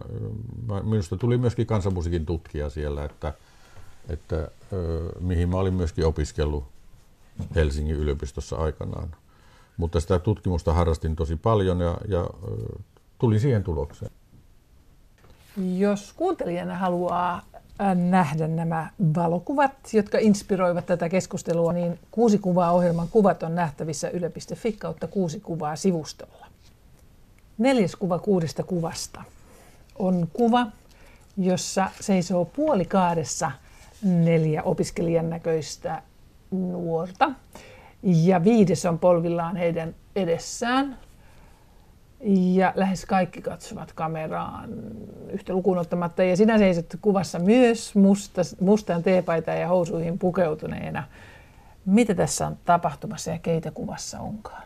[0.83, 3.33] minusta tuli myöskin kansanmusiikin tutkija siellä, että,
[4.09, 4.51] että
[5.19, 6.63] mihin mä olin myöskin opiskellut
[7.55, 9.15] Helsingin yliopistossa aikanaan.
[9.77, 12.29] Mutta sitä tutkimusta harrastin tosi paljon ja, ja
[13.19, 14.11] tulin siihen tulokseen.
[15.77, 17.41] Jos kuuntelijana haluaa
[17.95, 24.71] nähdä nämä valokuvat, jotka inspiroivat tätä keskustelua, niin kuusi kuvaa ohjelman kuvat on nähtävissä yle.fi
[24.71, 26.47] kautta kuusi kuvaa sivustolla.
[27.57, 29.23] Neljäs kuva kuudesta kuvasta
[29.99, 30.67] on kuva,
[31.37, 33.51] jossa seisoo puolikaadessa
[34.03, 36.01] neljä opiskelijan näköistä
[36.51, 37.31] nuorta.
[38.03, 40.97] Ja viides on polvillaan heidän edessään.
[42.23, 44.69] Ja lähes kaikki katsovat kameraan
[45.29, 46.23] yhtä lukuun ottamatta.
[46.23, 51.03] Ja sinä seisot kuvassa myös musta, mustaan teepaitaan ja housuihin pukeutuneena.
[51.85, 54.63] Mitä tässä on tapahtumassa ja keitä kuvassa onkaan?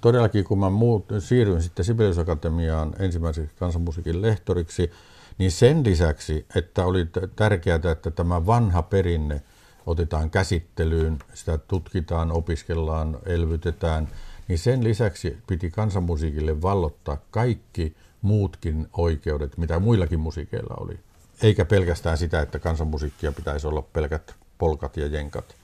[0.00, 4.90] Todellakin, kun mä muut, siirryin sitten Sibelius Akatemiaan ensimmäiseksi kansanmusiikin lehtoriksi,
[5.38, 7.06] niin sen lisäksi, että oli
[7.36, 9.42] tärkeää, että tämä vanha perinne
[9.86, 14.08] otetaan käsittelyyn, sitä tutkitaan, opiskellaan, elvytetään,
[14.48, 20.98] niin sen lisäksi piti kansanmusiikille vallottaa kaikki muutkin oikeudet, mitä muillakin musiikeilla oli.
[21.42, 25.56] Eikä pelkästään sitä, että kansanmusiikkia pitäisi olla pelkät polkat ja jenkat.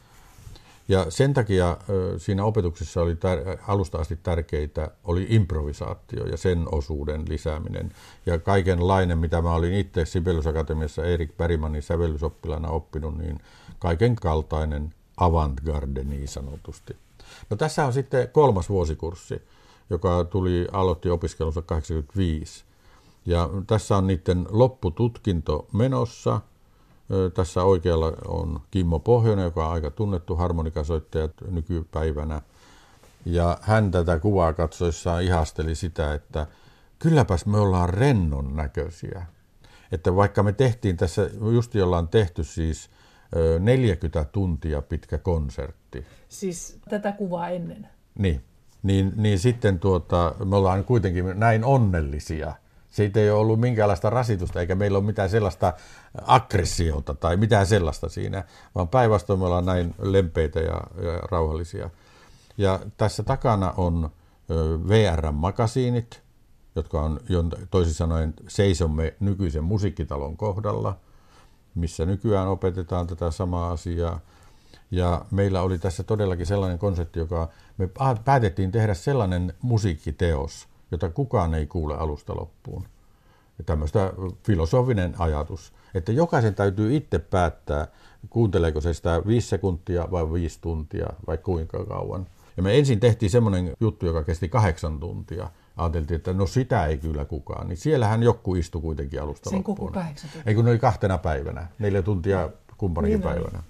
[0.89, 1.77] Ja sen takia
[2.19, 7.93] siinä opetuksessa oli tär- alusta asti tärkeitä oli improvisaatio ja sen osuuden lisääminen.
[8.27, 13.41] Ja kaikenlainen, mitä mä olin itse Sibelius Akatemiassa Erik Bergmanin sävellysoppilana oppinut, niin
[13.79, 16.97] kaiken kaltainen avantgarde niin sanotusti.
[17.51, 19.43] No tässä on sitten kolmas vuosikurssi,
[19.91, 22.65] joka tuli, aloitti opiskelunsa 85.
[23.27, 26.41] Ja tässä on niiden loppututkinto menossa–
[27.35, 32.43] tässä oikealla on Kimmo Pohjonen, joka on aika tunnettu harmonikasoittaja nykypäivänä.
[33.25, 36.47] Ja hän tätä kuvaa katsoessaan ihasteli sitä, että
[36.99, 39.27] kylläpäs me ollaan rennon näköisiä.
[39.93, 42.91] Että vaikka me tehtiin tässä, just ollaan tehty siis
[43.61, 46.07] 40 tuntia pitkä konsertti.
[46.29, 47.89] Siis tätä kuvaa ennen?
[48.19, 48.41] Niin.
[48.83, 52.55] Niin, niin sitten tuota, me ollaan kuitenkin näin onnellisia–
[52.91, 55.73] siitä ei ole ollut minkäänlaista rasitusta, eikä meillä ole mitään sellaista
[56.23, 61.91] aggressiota tai mitään sellaista siinä, vaan päinvastoin me ollaan näin lempeitä ja, ja rauhallisia.
[62.59, 64.11] Ja tässä takana on
[64.89, 66.23] VR-makasiinit,
[66.77, 67.21] jotka on
[67.71, 70.97] toisin sanoen seisomme nykyisen musiikkitalon kohdalla,
[71.75, 74.21] missä nykyään opetetaan tätä samaa asiaa.
[74.91, 77.89] Ja meillä oli tässä todellakin sellainen konsepti, joka me
[78.25, 82.85] päätettiin tehdä sellainen musiikkiteos, jota kukaan ei kuule alusta loppuun.
[83.59, 84.13] Ja tämmöistä
[84.47, 87.87] filosofinen ajatus, että jokaisen täytyy itse päättää,
[88.31, 92.27] kuunteleeko se sitä viisi sekuntia vai viisi tuntia vai kuinka kauan.
[92.57, 95.51] Ja me ensin tehtiin semmoinen juttu, joka kesti kahdeksan tuntia.
[95.81, 97.69] Ajateltiin, että no sitä ei kyllä kukaan.
[97.69, 99.93] Niin siellähän joku istui kuitenkin alusta Sen loppuun.
[100.47, 103.63] Ei kun ne oli kahtena päivänä, neljä tuntia kumpanakin niin päivänä.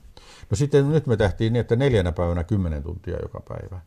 [0.50, 3.80] No sitten nyt me tehtiin niin, että neljänä päivänä kymmenen tuntia joka päivä.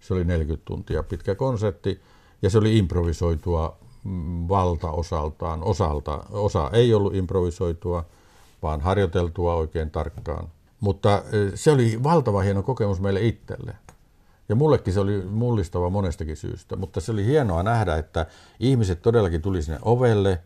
[0.00, 2.02] Se oli 40 tuntia pitkä konsertti
[2.42, 5.62] ja se oli improvisoitua mm, valtaosaltaan.
[5.62, 8.04] Osalta, osa ei ollut improvisoitua,
[8.62, 10.48] vaan harjoiteltua oikein tarkkaan.
[10.80, 13.74] Mutta e, se oli valtava hieno kokemus meille itselle.
[14.48, 18.26] Ja mullekin se oli mullistava monestakin syystä, mutta se oli hienoa nähdä, että
[18.60, 20.42] ihmiset todellakin tuli sinne ovelle,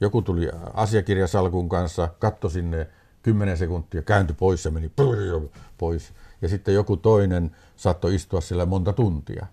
[0.00, 2.86] joku tuli asiakirjasalkun kanssa, katsoi sinne
[3.22, 4.92] 10 sekuntia, kääntyi pois ja meni
[5.78, 6.12] pois.
[6.42, 9.46] Ja sitten joku toinen saattoi istua siellä monta tuntia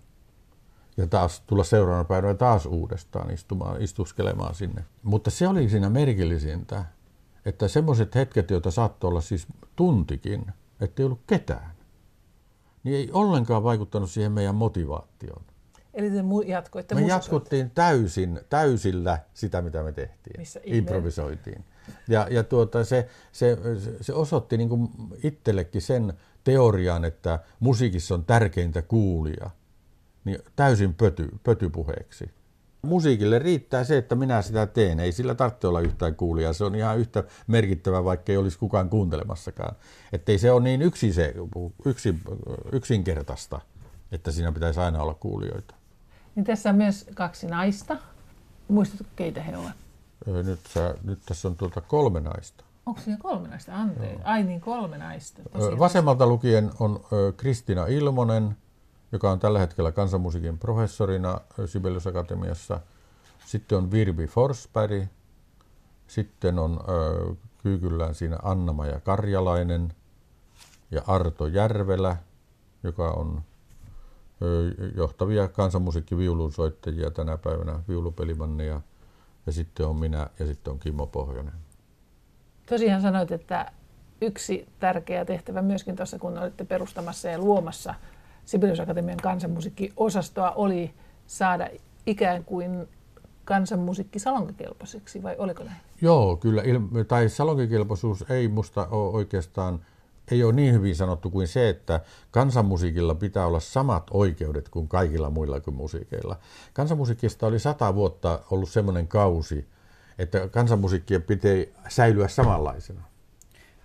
[0.96, 4.84] ja taas tulla seuraavana päivänä taas uudestaan istumaan, istuskelemaan sinne.
[5.02, 6.84] Mutta se oli siinä merkillisintä,
[7.44, 10.46] että semmoiset hetket, joita saattoi olla siis tuntikin,
[10.80, 11.70] ettei ollut ketään,
[12.84, 15.42] niin ei ollenkaan vaikuttanut siihen meidän motivaatioon.
[15.94, 20.40] Eli te jatkoitte Me jatkuttiin täysin, täysillä sitä, mitä me tehtiin.
[20.40, 21.64] Missä Improvisoitiin.
[22.08, 23.58] Ja, ja tuota, se, se,
[24.00, 24.88] se osoitti niin kuin
[25.22, 26.12] itsellekin sen
[26.44, 29.50] teorian, että musiikissa on tärkeintä kuulia
[30.24, 32.30] niin täysin pöty, pötypuheeksi.
[32.82, 35.00] Musiikille riittää se, että minä sitä teen.
[35.00, 36.52] Ei sillä tarvitse olla yhtään kuulijaa.
[36.52, 39.76] Se on ihan yhtä merkittävä, vaikka ei olisi kukaan kuuntelemassakaan.
[40.12, 41.34] Että ei se ole niin yksi se,
[41.84, 42.14] yksi,
[42.72, 43.60] yksinkertaista,
[44.12, 45.74] että siinä pitäisi aina olla kuulijoita.
[46.34, 47.96] Niin tässä on myös kaksi naista.
[48.68, 49.72] Muistatko, keitä he ovat?
[50.26, 52.64] Nyt, sä, nyt tässä on tuota kolme naista.
[52.86, 53.76] Onko siinä kolme naista?
[53.76, 54.22] Anteeksi.
[54.24, 55.42] Ai niin, kolme naista.
[55.52, 55.78] Tosiaan.
[55.78, 57.00] Vasemmalta lukien on
[57.36, 58.56] Kristina Ilmonen,
[59.12, 62.80] joka on tällä hetkellä kansanmusiikin professorina Sibelius Akatemiassa.
[63.46, 65.04] Sitten on Virbi Forsberg,
[66.06, 68.38] sitten on ö, kyykyllään siinä
[74.96, 78.80] johtavia kansanmusiikkiviulunsoittajia tänä päivänä, viulupelimanneja,
[79.46, 81.54] ja sitten on minä ja sitten on Kimmo Pohjonen.
[82.68, 83.72] Tosiaan sanoit, että
[84.20, 87.94] yksi tärkeä tehtävä myöskin tuossa, kun olitte perustamassa ja luomassa
[88.48, 90.94] Sibelius Akatemian kansanmusiikkiosastoa, oli
[91.26, 91.68] saada
[92.06, 92.88] ikään kuin
[93.44, 95.76] kansanmusiikki salonkikelpoiseksi, vai oliko näin?
[96.00, 96.62] Joo, kyllä.
[97.08, 99.84] Tai salonkikelpoisuus ei musta ole oikeastaan
[100.30, 105.30] ei ole niin hyvin sanottu kuin se, että kansanmusiikilla pitää olla samat oikeudet kuin kaikilla
[105.30, 106.36] muilla kuin musiikeilla.
[106.72, 109.66] Kansanmusiikista oli sata vuotta ollut semmoinen kausi,
[110.18, 111.52] että kansanmusiikkien pitää
[111.88, 113.02] säilyä samanlaisena.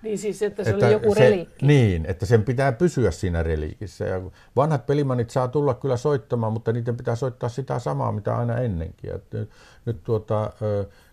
[0.03, 1.65] Niin siis, että se että oli joku se, reliikki.
[1.65, 4.05] Niin, että sen pitää pysyä siinä reliikissä.
[4.05, 4.21] Ja
[4.55, 9.15] vanhat pelimannit saa tulla kyllä soittamaan, mutta niiden pitää soittaa sitä samaa, mitä aina ennenkin.
[9.15, 9.49] Et nyt,
[9.85, 10.51] nyt tuota,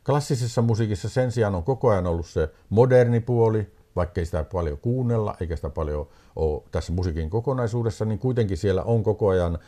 [0.07, 5.37] klassisessa musiikissa sen sijaan on koko ajan ollut se moderni puoli, vaikkei sitä paljon kuunnella,
[5.41, 9.59] eikä sitä paljon ole tässä musiikin kokonaisuudessa, niin kuitenkin siellä on koko ajan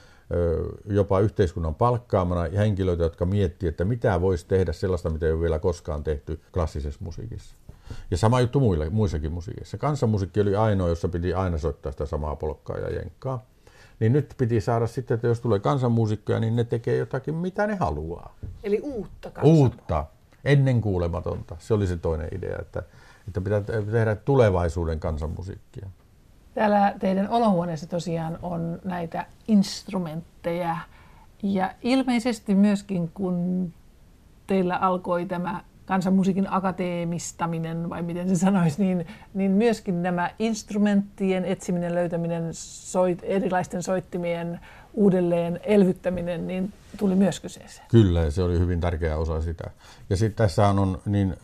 [0.87, 5.59] jopa yhteiskunnan palkkaamana henkilöitä, jotka miettii, että mitä voisi tehdä sellaista, mitä ei ole vielä
[5.59, 7.57] koskaan tehty klassisessa musiikissa.
[8.11, 9.79] Ja sama juttu muille, muissakin musiikissa.
[9.79, 13.43] Kansanmusiikki oli ainoa, jossa piti aina soittaa sitä samaa polkkaa ja jenkkaa.
[14.01, 17.77] Niin nyt piti saada sitten, että jos tulee kansanmuusikkoja, niin ne tekee jotakin, mitä ne
[17.77, 18.35] haluaa.
[18.65, 20.07] Eli uutta Uutta,
[20.45, 21.57] ennen kuulematonta.
[21.59, 22.83] Se oli se toinen idea, että,
[23.29, 25.89] että pitää tehdä tulevaisuuden kansanmusiikkia.
[26.55, 30.77] Täällä teidän olohuoneessa tosiaan on näitä instrumentteja
[31.43, 33.73] ja ilmeisesti myöskin kun
[34.47, 41.95] teillä alkoi tämä kansanmusiikin akateemistaminen, vai miten se sanoisi, niin, niin myöskin nämä instrumenttien etsiminen,
[41.95, 44.61] löytäminen, soit, erilaisten soittimien
[44.95, 47.87] uudelleen elvyttäminen, niin tuli myös kyseeseen.
[47.91, 49.71] Kyllä, se oli hyvin tärkeä osa sitä.
[50.11, 51.37] Ja sitten tässä on niin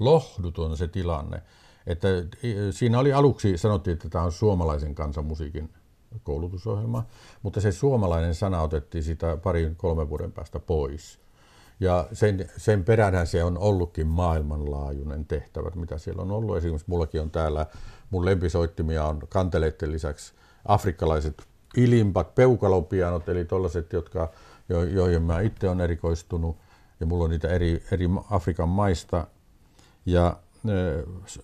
[0.00, 1.42] lohduton se tilanne,
[1.86, 2.08] että
[2.70, 5.70] siinä oli aluksi, sanottiin, että tämä on suomalaisen kansanmusiikin
[6.22, 7.04] koulutusohjelma,
[7.42, 11.23] mutta se suomalainen sana otettiin sitä parin kolmen vuoden päästä pois.
[11.80, 16.56] Ja sen, sen peränhän se on ollutkin maailmanlaajuinen tehtävä, mitä siellä on ollut.
[16.56, 17.66] Esimerkiksi mullakin on täällä,
[18.10, 20.32] mun lempisoittimia on kanteleiden lisäksi
[20.64, 21.42] afrikkalaiset
[21.76, 24.30] ilimpat, peukalopianot, eli tällaiset, jotka,
[24.68, 26.56] jo, joihin mä itse olen erikoistunut.
[27.00, 29.26] Ja mulla on niitä eri, eri Afrikan maista.
[30.06, 30.36] Ja
[30.68, 30.72] e,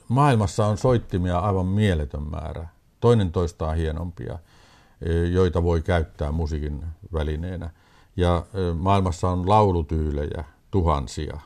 [0.09, 2.69] maailmassa on soittimia aivan mieletön määrä.
[3.01, 4.39] Toinen toistaan hienompia,
[5.03, 7.71] e, joita voi käyttää musiikin välineenä.
[8.17, 8.47] Ja
[8.79, 11.41] maailmassa on laulutyylejä tuhansia,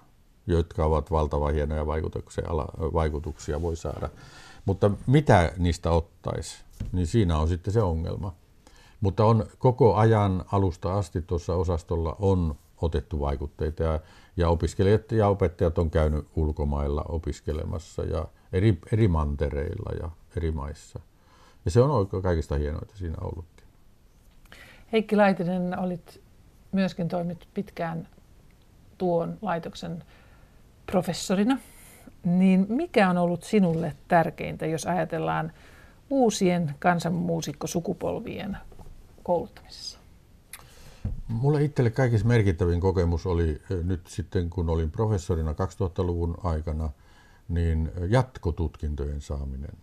[0.47, 2.45] jotka ovat valtavan hienoja vaikutuksia,
[2.79, 4.09] vaikutuksia voi saada.
[4.65, 8.35] Mutta mitä niistä ottaisi, niin siinä on sitten se ongelma.
[9.01, 14.01] Mutta on koko ajan alusta asti tuossa osastolla on otettu vaikutteita ja,
[14.37, 21.01] ja opiskelijat ja opettajat on käynyt ulkomailla opiskelemassa ja eri, eri mantereilla ja eri maissa.
[21.65, 23.67] Ja se on kaikista hienoita siinä ollutkin.
[24.93, 26.24] Heikki Laitinen, olit
[26.75, 28.09] myöskin toimit pitkään
[28.99, 30.05] tuon laitoksen
[30.87, 31.59] professorina,
[32.25, 35.53] niin mikä on ollut sinulle tärkeintä, jos ajatellaan
[36.11, 38.57] uusien kansanmuusikkosukupolvien
[39.23, 39.99] kouluttamisessa?
[41.29, 46.91] Mulle itselle kaikista merkittävin kokemus oli nyt sitten, kun olin professorina 2000-luvun aikana,
[47.49, 49.77] niin jatkotutkintojen saaminen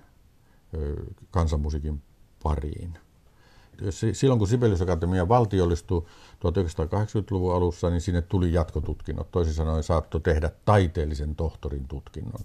[1.32, 2.02] kansanmusiikin
[2.44, 2.98] pariin–
[4.14, 6.02] silloin kun Sibelius Akatemia valtiollistui
[6.36, 9.32] 1980-luvun alussa, niin sinne tuli jatkotutkinnot.
[9.32, 12.42] Toisin sanoen saattoi tehdä taiteellisen tohtorin tutkinnon.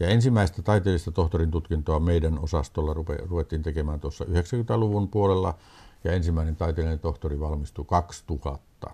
[0.00, 2.94] Ja ensimmäistä taiteellista tohtorin tutkintoa meidän osastolla
[3.28, 5.54] ruvettiin tekemään tuossa 90-luvun puolella,
[6.04, 8.90] ja ensimmäinen taiteellinen tohtori valmistui 2000.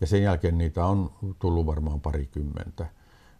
[0.00, 2.86] Ja sen jälkeen niitä on tullut varmaan parikymmentä.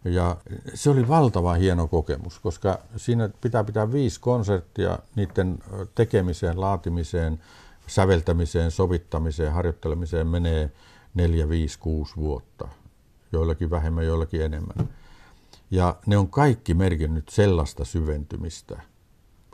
[0.03, 0.37] Ja
[0.73, 5.59] se oli valtava hieno kokemus, koska siinä pitää pitää viisi konserttia niiden
[5.95, 7.39] tekemiseen, laatimiseen,
[7.87, 10.71] säveltämiseen, sovittamiseen, harjoittelemiseen menee
[11.13, 12.67] neljä, viisi, kuusi vuotta.
[13.31, 14.89] Joillakin vähemmän, joillakin enemmän.
[15.71, 18.81] Ja ne on kaikki merkinnyt sellaista syventymistä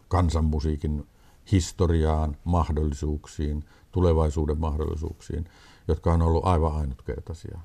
[0.08, 1.08] kansanmusiikin
[1.52, 5.50] historiaan, mahdollisuuksiin, tulevaisuuden mahdollisuuksiin,
[5.88, 7.60] jotka on ollut aivan ainutkertaisia.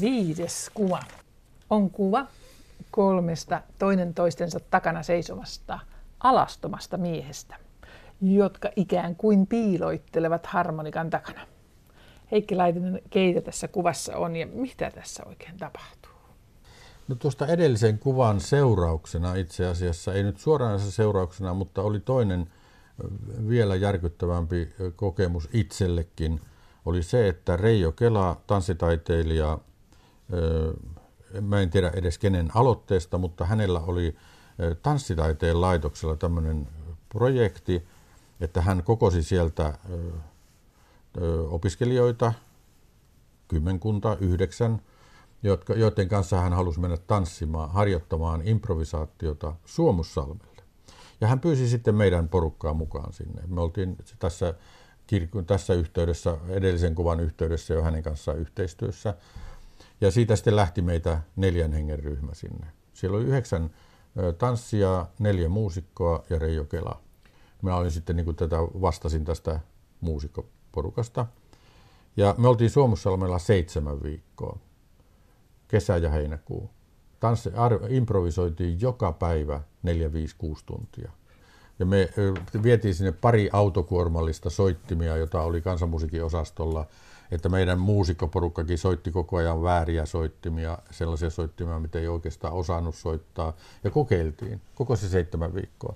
[0.00, 1.00] Viides kuva
[1.70, 2.26] on kuva
[2.90, 5.78] kolmesta toinen toistensa takana seisomasta
[6.20, 7.56] alastomasta miehestä
[8.22, 11.46] jotka ikään kuin piiloittelevat harmonikan takana.
[12.30, 16.12] Heikki Laitinen, keitä tässä kuvassa on ja mitä tässä oikein tapahtuu?
[17.08, 22.50] No tuosta edellisen kuvan seurauksena itse asiassa, ei nyt suoraan seurauksena, mutta oli toinen
[23.48, 26.40] vielä järkyttävämpi kokemus itsellekin,
[26.86, 29.58] oli se, että Reijo Kela, tanssitaiteilija,
[31.40, 34.16] mä en tiedä edes kenen aloitteesta, mutta hänellä oli
[34.82, 36.68] tanssitaiteen laitoksella tämmöinen
[37.08, 37.86] projekti,
[38.40, 39.78] että hän kokosi sieltä
[41.50, 42.32] opiskelijoita,
[43.48, 44.82] kymmenkunta, yhdeksän,
[45.42, 50.62] jotka, joiden kanssa hän halusi mennä tanssimaan, harjoittamaan improvisaatiota Suomussalmelle.
[51.20, 53.42] Ja hän pyysi sitten meidän porukkaa mukaan sinne.
[53.46, 54.54] Me oltiin tässä,
[55.46, 59.14] tässä yhteydessä, edellisen kuvan yhteydessä jo hänen kanssaan yhteistyössä.
[60.02, 62.66] Ja siitä sitten lähti meitä neljän hengen ryhmä sinne.
[62.92, 63.70] Siellä oli yhdeksän
[64.38, 67.00] tanssia, neljä muusikkoa ja Reijo Kela.
[67.62, 69.60] Mä olin sitten niin tätä, vastasin tästä
[70.00, 71.26] muusikkoporukasta.
[72.16, 74.58] Ja me oltiin Suomussalmella seitsemän viikkoa,
[75.68, 76.70] kesä ja heinäkuu.
[77.20, 77.50] Tanssi,
[77.88, 81.12] improvisoitiin joka päivä 4, 5, 6 tuntia.
[81.78, 82.08] Ja me
[82.62, 86.86] vietiin sinne pari autokuormallista soittimia, jota oli kansanmusiikin osastolla
[87.32, 93.52] että meidän muusikkoporukkakin soitti koko ajan vääriä soittimia, sellaisia soittimia, mitä ei oikeastaan osannut soittaa,
[93.84, 95.94] ja kokeiltiin koko se seitsemän viikkoa.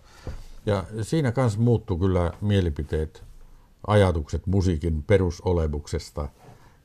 [0.67, 3.25] Ja siinä kanssa muuttui kyllä mielipiteet,
[3.87, 6.29] ajatukset musiikin perusolemuksesta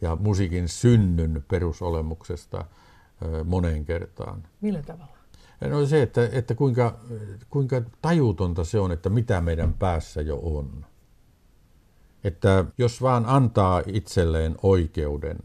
[0.02, 2.66] ja musiikin synnyn perusolemuksesta
[3.46, 4.44] moneen kertaan.
[4.62, 5.18] Millä tavalla?
[5.70, 7.00] No se, että, että kuinka,
[7.50, 10.86] kuinka tajutonta se on, että mitä meidän päässä jo on
[12.24, 15.38] että jos vaan antaa itselleen oikeuden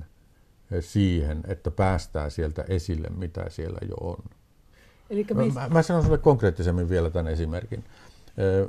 [0.80, 4.24] siihen, että päästään sieltä esille, mitä siellä jo on.
[5.10, 7.84] Elikkä mä, mä sanon sinulle konkreettisemmin vielä tämän esimerkin.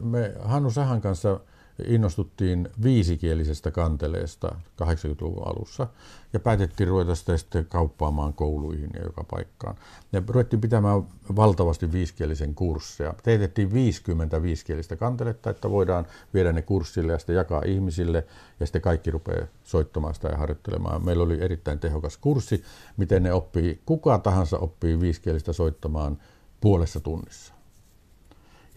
[0.02, 1.40] Me Hannu Sahan kanssa
[1.86, 5.88] innostuttiin viisikielisestä kanteleesta 80-luvun alussa
[6.34, 9.76] ja päätettiin ruveta sitä sitten kauppaamaan kouluihin ja joka paikkaan.
[10.12, 11.04] Ja ruvettiin pitämään
[11.36, 13.14] valtavasti viisikielisen kursseja.
[13.24, 18.28] Teetettiin 50 viisikielistä kanteletta, että voidaan viedä ne kurssille ja sitten jakaa ihmisille
[18.60, 21.06] ja sitten kaikki rupeaa soittamaan sitä ja harjoittelemaan.
[21.06, 22.64] Meillä oli erittäin tehokas kurssi,
[22.98, 26.18] miten ne oppii, kuka tahansa oppii viisikielistä soittamaan
[26.62, 27.57] puolessa tunnissa.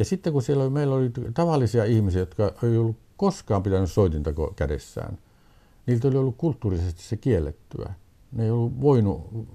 [0.00, 4.30] Ja sitten kun siellä oli, meillä oli tavallisia ihmisiä, jotka ei ollut koskaan pitänyt soitinta
[4.56, 5.18] kädessään,
[5.86, 7.94] niiltä oli ollut kulttuurisesti se kiellettyä.
[8.32, 9.46] Ne ei ollut voinut,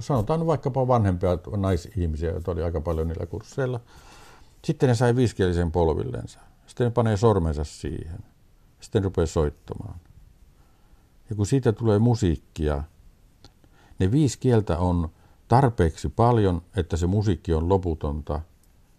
[0.00, 3.80] sanotaan vaikkapa vanhempia naisihmisiä, joita oli aika paljon niillä kursseilla.
[4.64, 6.40] Sitten ne sai viisikielisen polvillensa.
[6.66, 8.18] Sitten ne panee sormensa siihen.
[8.80, 10.00] Sitten ne rupeaa soittamaan.
[11.30, 12.84] Ja kun siitä tulee musiikkia,
[13.98, 15.08] ne viisi kieltä on
[15.48, 18.40] tarpeeksi paljon, että se musiikki on loputonta–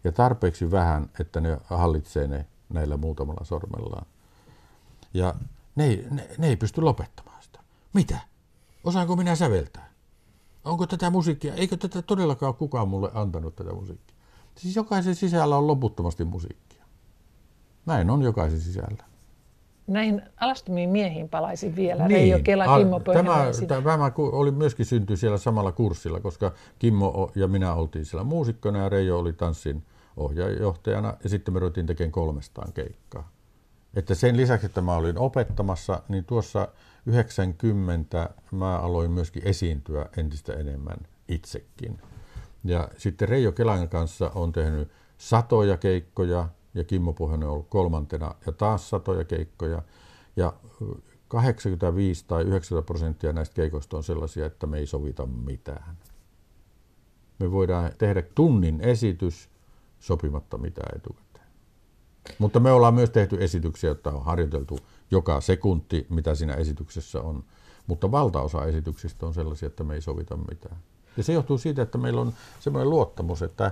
[0.03, 4.05] ja tarpeeksi vähän, että ne hallitsee ne näillä muutamalla sormellaan.
[5.13, 5.35] Ja
[5.75, 7.59] ne ei, ne, ne ei pysty lopettamaan sitä.
[7.93, 8.19] Mitä?
[8.83, 9.91] Osaanko minä säveltää?
[10.65, 11.53] Onko tätä musiikkia?
[11.53, 14.15] Eikö tätä todellakaan kukaan mulle antanut tätä musiikkia?
[14.55, 16.85] Siis jokaisen sisällä on loputtomasti musiikkia.
[17.85, 19.10] Näin on jokaisen sisällä.
[19.87, 22.07] Näihin alastumiin miehiin palaisin vielä.
[22.07, 27.47] Niin, Reijo Kela, Kimmo tämä, tämä oli myöskin syntyi siellä samalla kurssilla, koska Kimmo ja
[27.47, 29.83] minä oltiin siellä muusikkona ja Reijo oli tanssin
[30.17, 33.31] ohjaajohtajana ja sitten me ruvettiin tekemään kolmestaan keikkaa.
[33.93, 36.67] Että sen lisäksi, että mä olin opettamassa, niin tuossa
[37.05, 41.99] 90 mä aloin myöskin esiintyä entistä enemmän itsekin.
[42.63, 48.35] Ja sitten Reijo Kelan kanssa on tehnyt satoja keikkoja ja Kimmo Pohjonen on ollut kolmantena
[48.45, 49.81] ja taas satoja keikkoja.
[50.35, 50.53] Ja
[51.27, 55.97] 85 tai 90 prosenttia näistä keikoista on sellaisia, että me ei sovita mitään.
[57.39, 59.49] Me voidaan tehdä tunnin esitys
[59.99, 61.47] sopimatta mitään etukäteen.
[62.39, 64.79] Mutta me ollaan myös tehty esityksiä, joita on harjoiteltu
[65.11, 67.43] joka sekunti, mitä siinä esityksessä on.
[67.87, 70.77] Mutta valtaosa esityksistä on sellaisia, että me ei sovita mitään.
[71.17, 73.71] Ja se johtuu siitä, että meillä on semmoinen luottamus, että,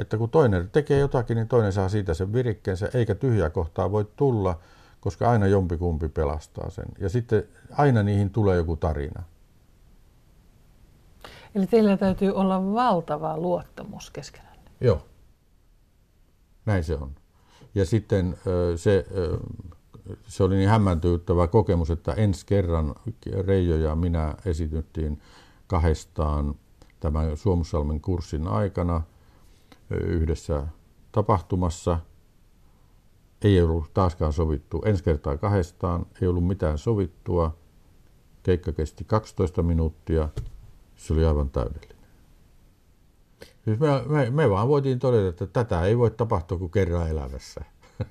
[0.00, 4.06] että kun toinen tekee jotakin, niin toinen saa siitä sen virikkeensä, eikä tyhjää kohtaa voi
[4.16, 4.58] tulla,
[5.00, 6.86] koska aina jompikumpi pelastaa sen.
[6.98, 9.22] Ja sitten aina niihin tulee joku tarina.
[11.54, 14.56] Eli teillä täytyy olla valtava luottamus keskenään.
[14.80, 15.06] Joo.
[16.66, 17.10] Näin se on.
[17.74, 18.38] Ja sitten
[18.76, 19.06] se,
[20.28, 22.94] se oli niin hämmäntyyttävä kokemus, että ensi kerran
[23.46, 25.20] Reijo ja minä esityttiin
[25.66, 26.54] kahdestaan
[27.00, 29.02] tämän Suomussalmen kurssin aikana
[29.90, 30.66] yhdessä
[31.12, 31.98] tapahtumassa.
[33.44, 37.56] Ei ollut taaskaan sovittu ensi kertaa kahdestaan, ei ollut mitään sovittua.
[38.42, 40.28] Keikka kesti 12 minuuttia.
[40.96, 41.96] Se oli aivan täydellinen.
[43.64, 47.60] Siis me, me, me vaan voitiin todeta, että tätä ei voi tapahtua kuin kerran elämässä.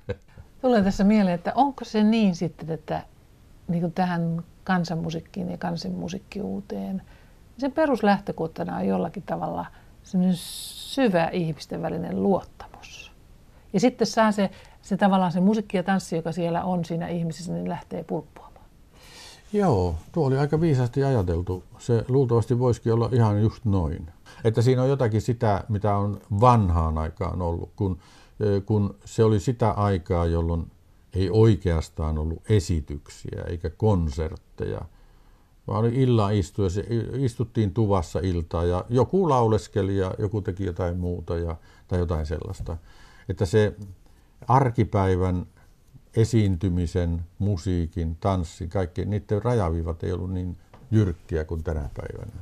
[0.61, 3.03] Tulee tässä mieleen, että onko se niin sitten, että
[3.67, 7.01] niin kuin tähän kansanmusiikkiin ja kansanmusiikkiuuteen,
[7.57, 9.65] sen peruslähtökohtana on jollakin tavalla
[10.09, 13.11] semmoinen syvä ihmisten välinen luottamus.
[13.73, 14.49] Ja sitten saa se,
[14.81, 18.65] se tavallaan se musiikki ja tanssi, joka siellä on siinä ihmisessä, niin lähtee pulppuamaan.
[19.53, 21.63] Joo, tuo oli aika viisaasti ajateltu.
[21.77, 24.07] Se luultavasti voisikin olla ihan just noin.
[24.43, 27.99] Että siinä on jotakin sitä, mitä on vanhaan aikaan ollut, kun,
[28.65, 30.71] kun se oli sitä aikaa, jolloin
[31.13, 34.81] ei oikeastaan ollut esityksiä eikä konsertteja,
[35.69, 40.65] vaan oli illan istu ja se, istuttiin tuvassa iltaa ja joku lauleskeli ja joku teki
[40.65, 41.55] jotain muuta ja,
[41.87, 42.77] tai jotain sellaista.
[43.29, 43.75] Että se
[44.47, 45.45] arkipäivän
[46.15, 50.57] esiintymisen, musiikin, tanssin, kaikki, niiden rajaviivat ei ollut niin
[50.91, 52.41] jyrkkiä kuin tänä päivänä.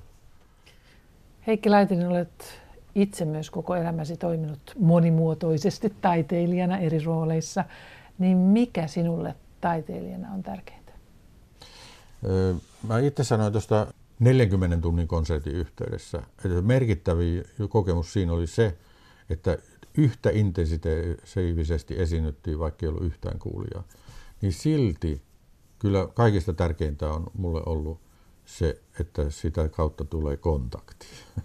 [1.47, 2.61] Heikki Laitinen, olet
[2.95, 7.65] itse myös koko elämäsi toiminut monimuotoisesti taiteilijana eri rooleissa,
[8.17, 10.91] niin mikä sinulle taiteilijana on tärkeintä?
[12.83, 13.87] Mä itse sanoin tuosta
[14.19, 18.77] 40 tunnin konsertin yhteydessä, että merkittävin kokemus siinä oli se,
[19.29, 19.57] että
[19.97, 23.83] yhtä intensiivisesti esiinnyttiin, vaikka ei ollut yhtään kuulijaa,
[24.41, 25.21] niin silti
[25.79, 27.99] kyllä kaikista tärkeintä on mulle ollut
[28.45, 31.07] se, että sitä kautta tulee kontakti.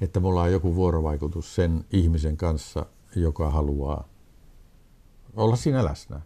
[0.00, 4.08] että mulla on joku vuorovaikutus sen ihmisen kanssa, joka haluaa
[5.36, 6.20] olla siinä läsnä.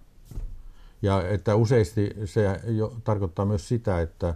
[1.02, 4.34] Ja että useasti se jo tarkoittaa myös sitä, että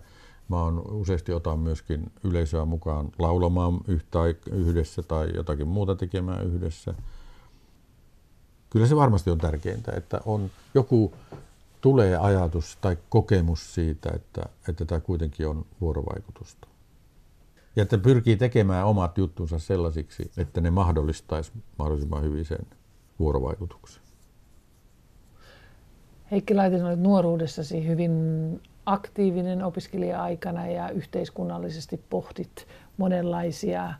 [0.48, 4.18] mä on, useasti otan myöskin yleisöä mukaan laulamaan yhtä,
[4.50, 6.94] yhdessä tai jotakin muuta tekemään yhdessä.
[8.70, 11.14] Kyllä se varmasti on tärkeintä, että on joku
[11.80, 16.68] tulee ajatus tai kokemus siitä, että, että tämä kuitenkin on vuorovaikutusta.
[17.76, 22.66] Ja että pyrkii tekemään omat juttunsa sellaisiksi, että ne mahdollistaisi mahdollisimman hyvin sen
[23.18, 24.05] vuorovaikutuksen.
[26.30, 28.12] Heikki Laitinen, olet nuoruudessasi hyvin
[28.86, 32.66] aktiivinen opiskelija-aikana ja yhteiskunnallisesti pohtit
[32.96, 33.94] monenlaisia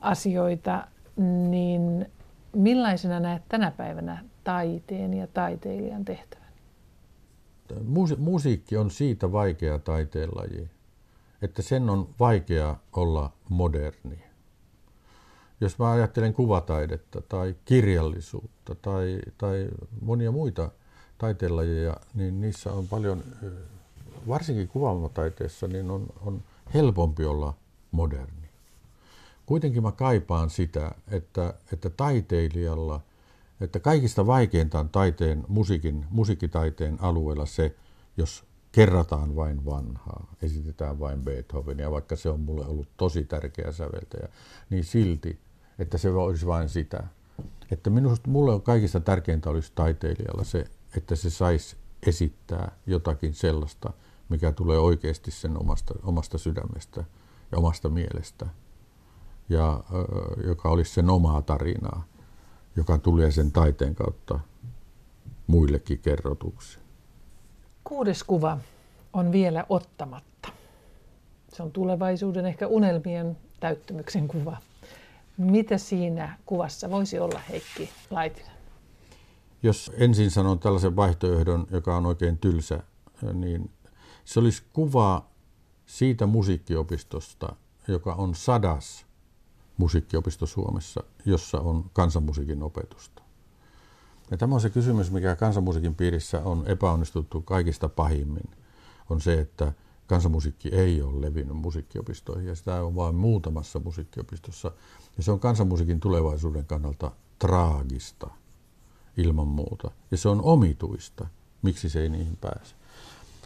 [0.00, 0.86] asioita,
[1.50, 2.06] niin
[2.52, 6.48] millaisena näet tänä päivänä taiteen ja taiteilijan tehtävän?
[8.18, 10.70] Musiikki on siitä vaikea taiteenlaji,
[11.42, 14.22] että sen on vaikea olla moderni.
[15.60, 19.68] Jos mä ajattelen kuvataidetta tai kirjallisuutta tai, tai
[20.00, 20.70] monia muita
[21.18, 23.24] taiteenlajeja, niin niissä on paljon,
[24.28, 26.42] varsinkin kuvaamataiteessa, niin on, on
[26.74, 27.54] helpompi olla
[27.90, 28.48] moderni.
[29.46, 33.00] Kuitenkin mä kaipaan sitä, että, että taiteilijalla,
[33.60, 37.74] että kaikista vaikeinta on taiteen, musiikin, musiikkitaiteen alueella se,
[38.16, 44.28] jos kerrataan vain vanhaa, esitetään vain Beethovenia, vaikka se on mulle ollut tosi tärkeä säveltäjä,
[44.70, 45.38] niin silti,
[45.78, 47.04] että se olisi vain sitä.
[47.70, 50.64] Että minusta mulle on kaikista tärkeintä olisi taiteilijalla se,
[50.96, 51.76] että se saisi
[52.06, 53.92] esittää jotakin sellaista,
[54.28, 57.04] mikä tulee oikeasti sen omasta, omasta sydämestä
[57.52, 58.46] ja omasta mielestä,
[59.48, 59.80] ja
[60.46, 62.04] joka olisi sen omaa tarinaa,
[62.76, 64.40] joka tulee sen taiteen kautta
[65.46, 66.78] muillekin kerrotuksi.
[67.84, 68.58] Kuudes kuva
[69.12, 70.48] on vielä ottamatta.
[71.52, 74.56] Se on tulevaisuuden ehkä unelmien täyttymyksen kuva.
[75.36, 78.57] Mitä siinä kuvassa voisi olla Heikki Laitinen?
[79.62, 82.82] Jos ensin sanon tällaisen vaihtoehdon, joka on oikein tylsä,
[83.32, 83.70] niin
[84.24, 85.26] se olisi kuva
[85.86, 87.56] siitä musiikkiopistosta,
[87.88, 89.06] joka on sadas
[89.76, 93.22] musiikkiopisto Suomessa, jossa on kansanmusiikin opetusta.
[94.30, 98.50] Ja tämä on se kysymys, mikä kansanmusiikin piirissä on epäonnistuttu kaikista pahimmin,
[99.10, 99.72] on se, että
[100.06, 104.72] kansanmusiikki ei ole levinnyt musiikkiopistoihin ja sitä on vain muutamassa musiikkiopistossa.
[105.16, 108.30] Ja se on kansanmusiikin tulevaisuuden kannalta traagista
[109.18, 109.90] ilman muuta.
[110.10, 111.26] Ja se on omituista,
[111.62, 112.74] miksi se ei niihin pääse.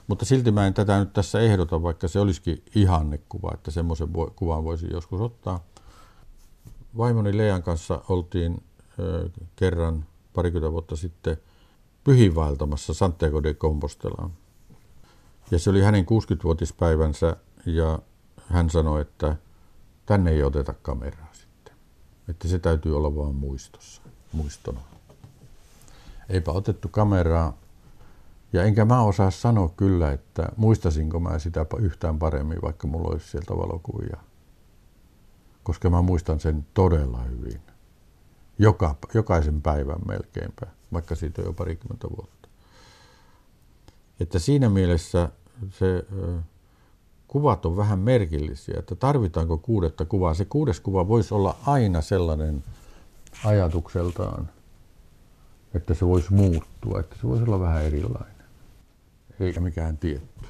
[0.07, 4.64] Mutta silti mä en tätä nyt tässä ehdota, vaikka se olisikin ihannekuva, että semmoisen kuvan
[4.64, 5.64] voisi joskus ottaa.
[6.97, 8.62] Vaimoni Lean kanssa oltiin
[8.99, 10.05] ö, kerran
[10.35, 11.37] parikymmentä vuotta sitten
[12.05, 14.31] pyhiinvaeltamassa Santiago de Compostelaan.
[15.51, 17.99] Ja se oli hänen 60-vuotispäivänsä ja
[18.47, 19.37] hän sanoi, että
[20.07, 21.75] tänne ei oteta kameraa sitten.
[22.29, 24.03] Että se täytyy olla vaan muistossa,
[24.33, 24.81] muistona.
[26.29, 27.59] Eipä otettu kameraa.
[28.53, 33.29] Ja enkä mä osaa sanoa kyllä, että muistasinko mä sitä yhtään paremmin, vaikka mulla olisi
[33.29, 34.16] sieltä valokuvia.
[35.62, 37.61] Koska mä muistan sen todella hyvin
[38.59, 42.49] joka, jokaisen päivän melkeinpä, vaikka siitä on jo parikymmentä vuotta.
[44.20, 45.29] Että siinä mielessä
[45.70, 46.07] se
[47.29, 50.35] kuvat on vähän merkillisiä, että tarvitaanko kuudetta kuvaa.
[50.35, 52.64] Se kuudes kuva voisi olla aina sellainen
[53.45, 54.49] ajatukseltaan,
[55.75, 58.45] että se voisi muuttua, että se voisi olla vähän erilainen,
[59.41, 60.49] eikä mikään tietty.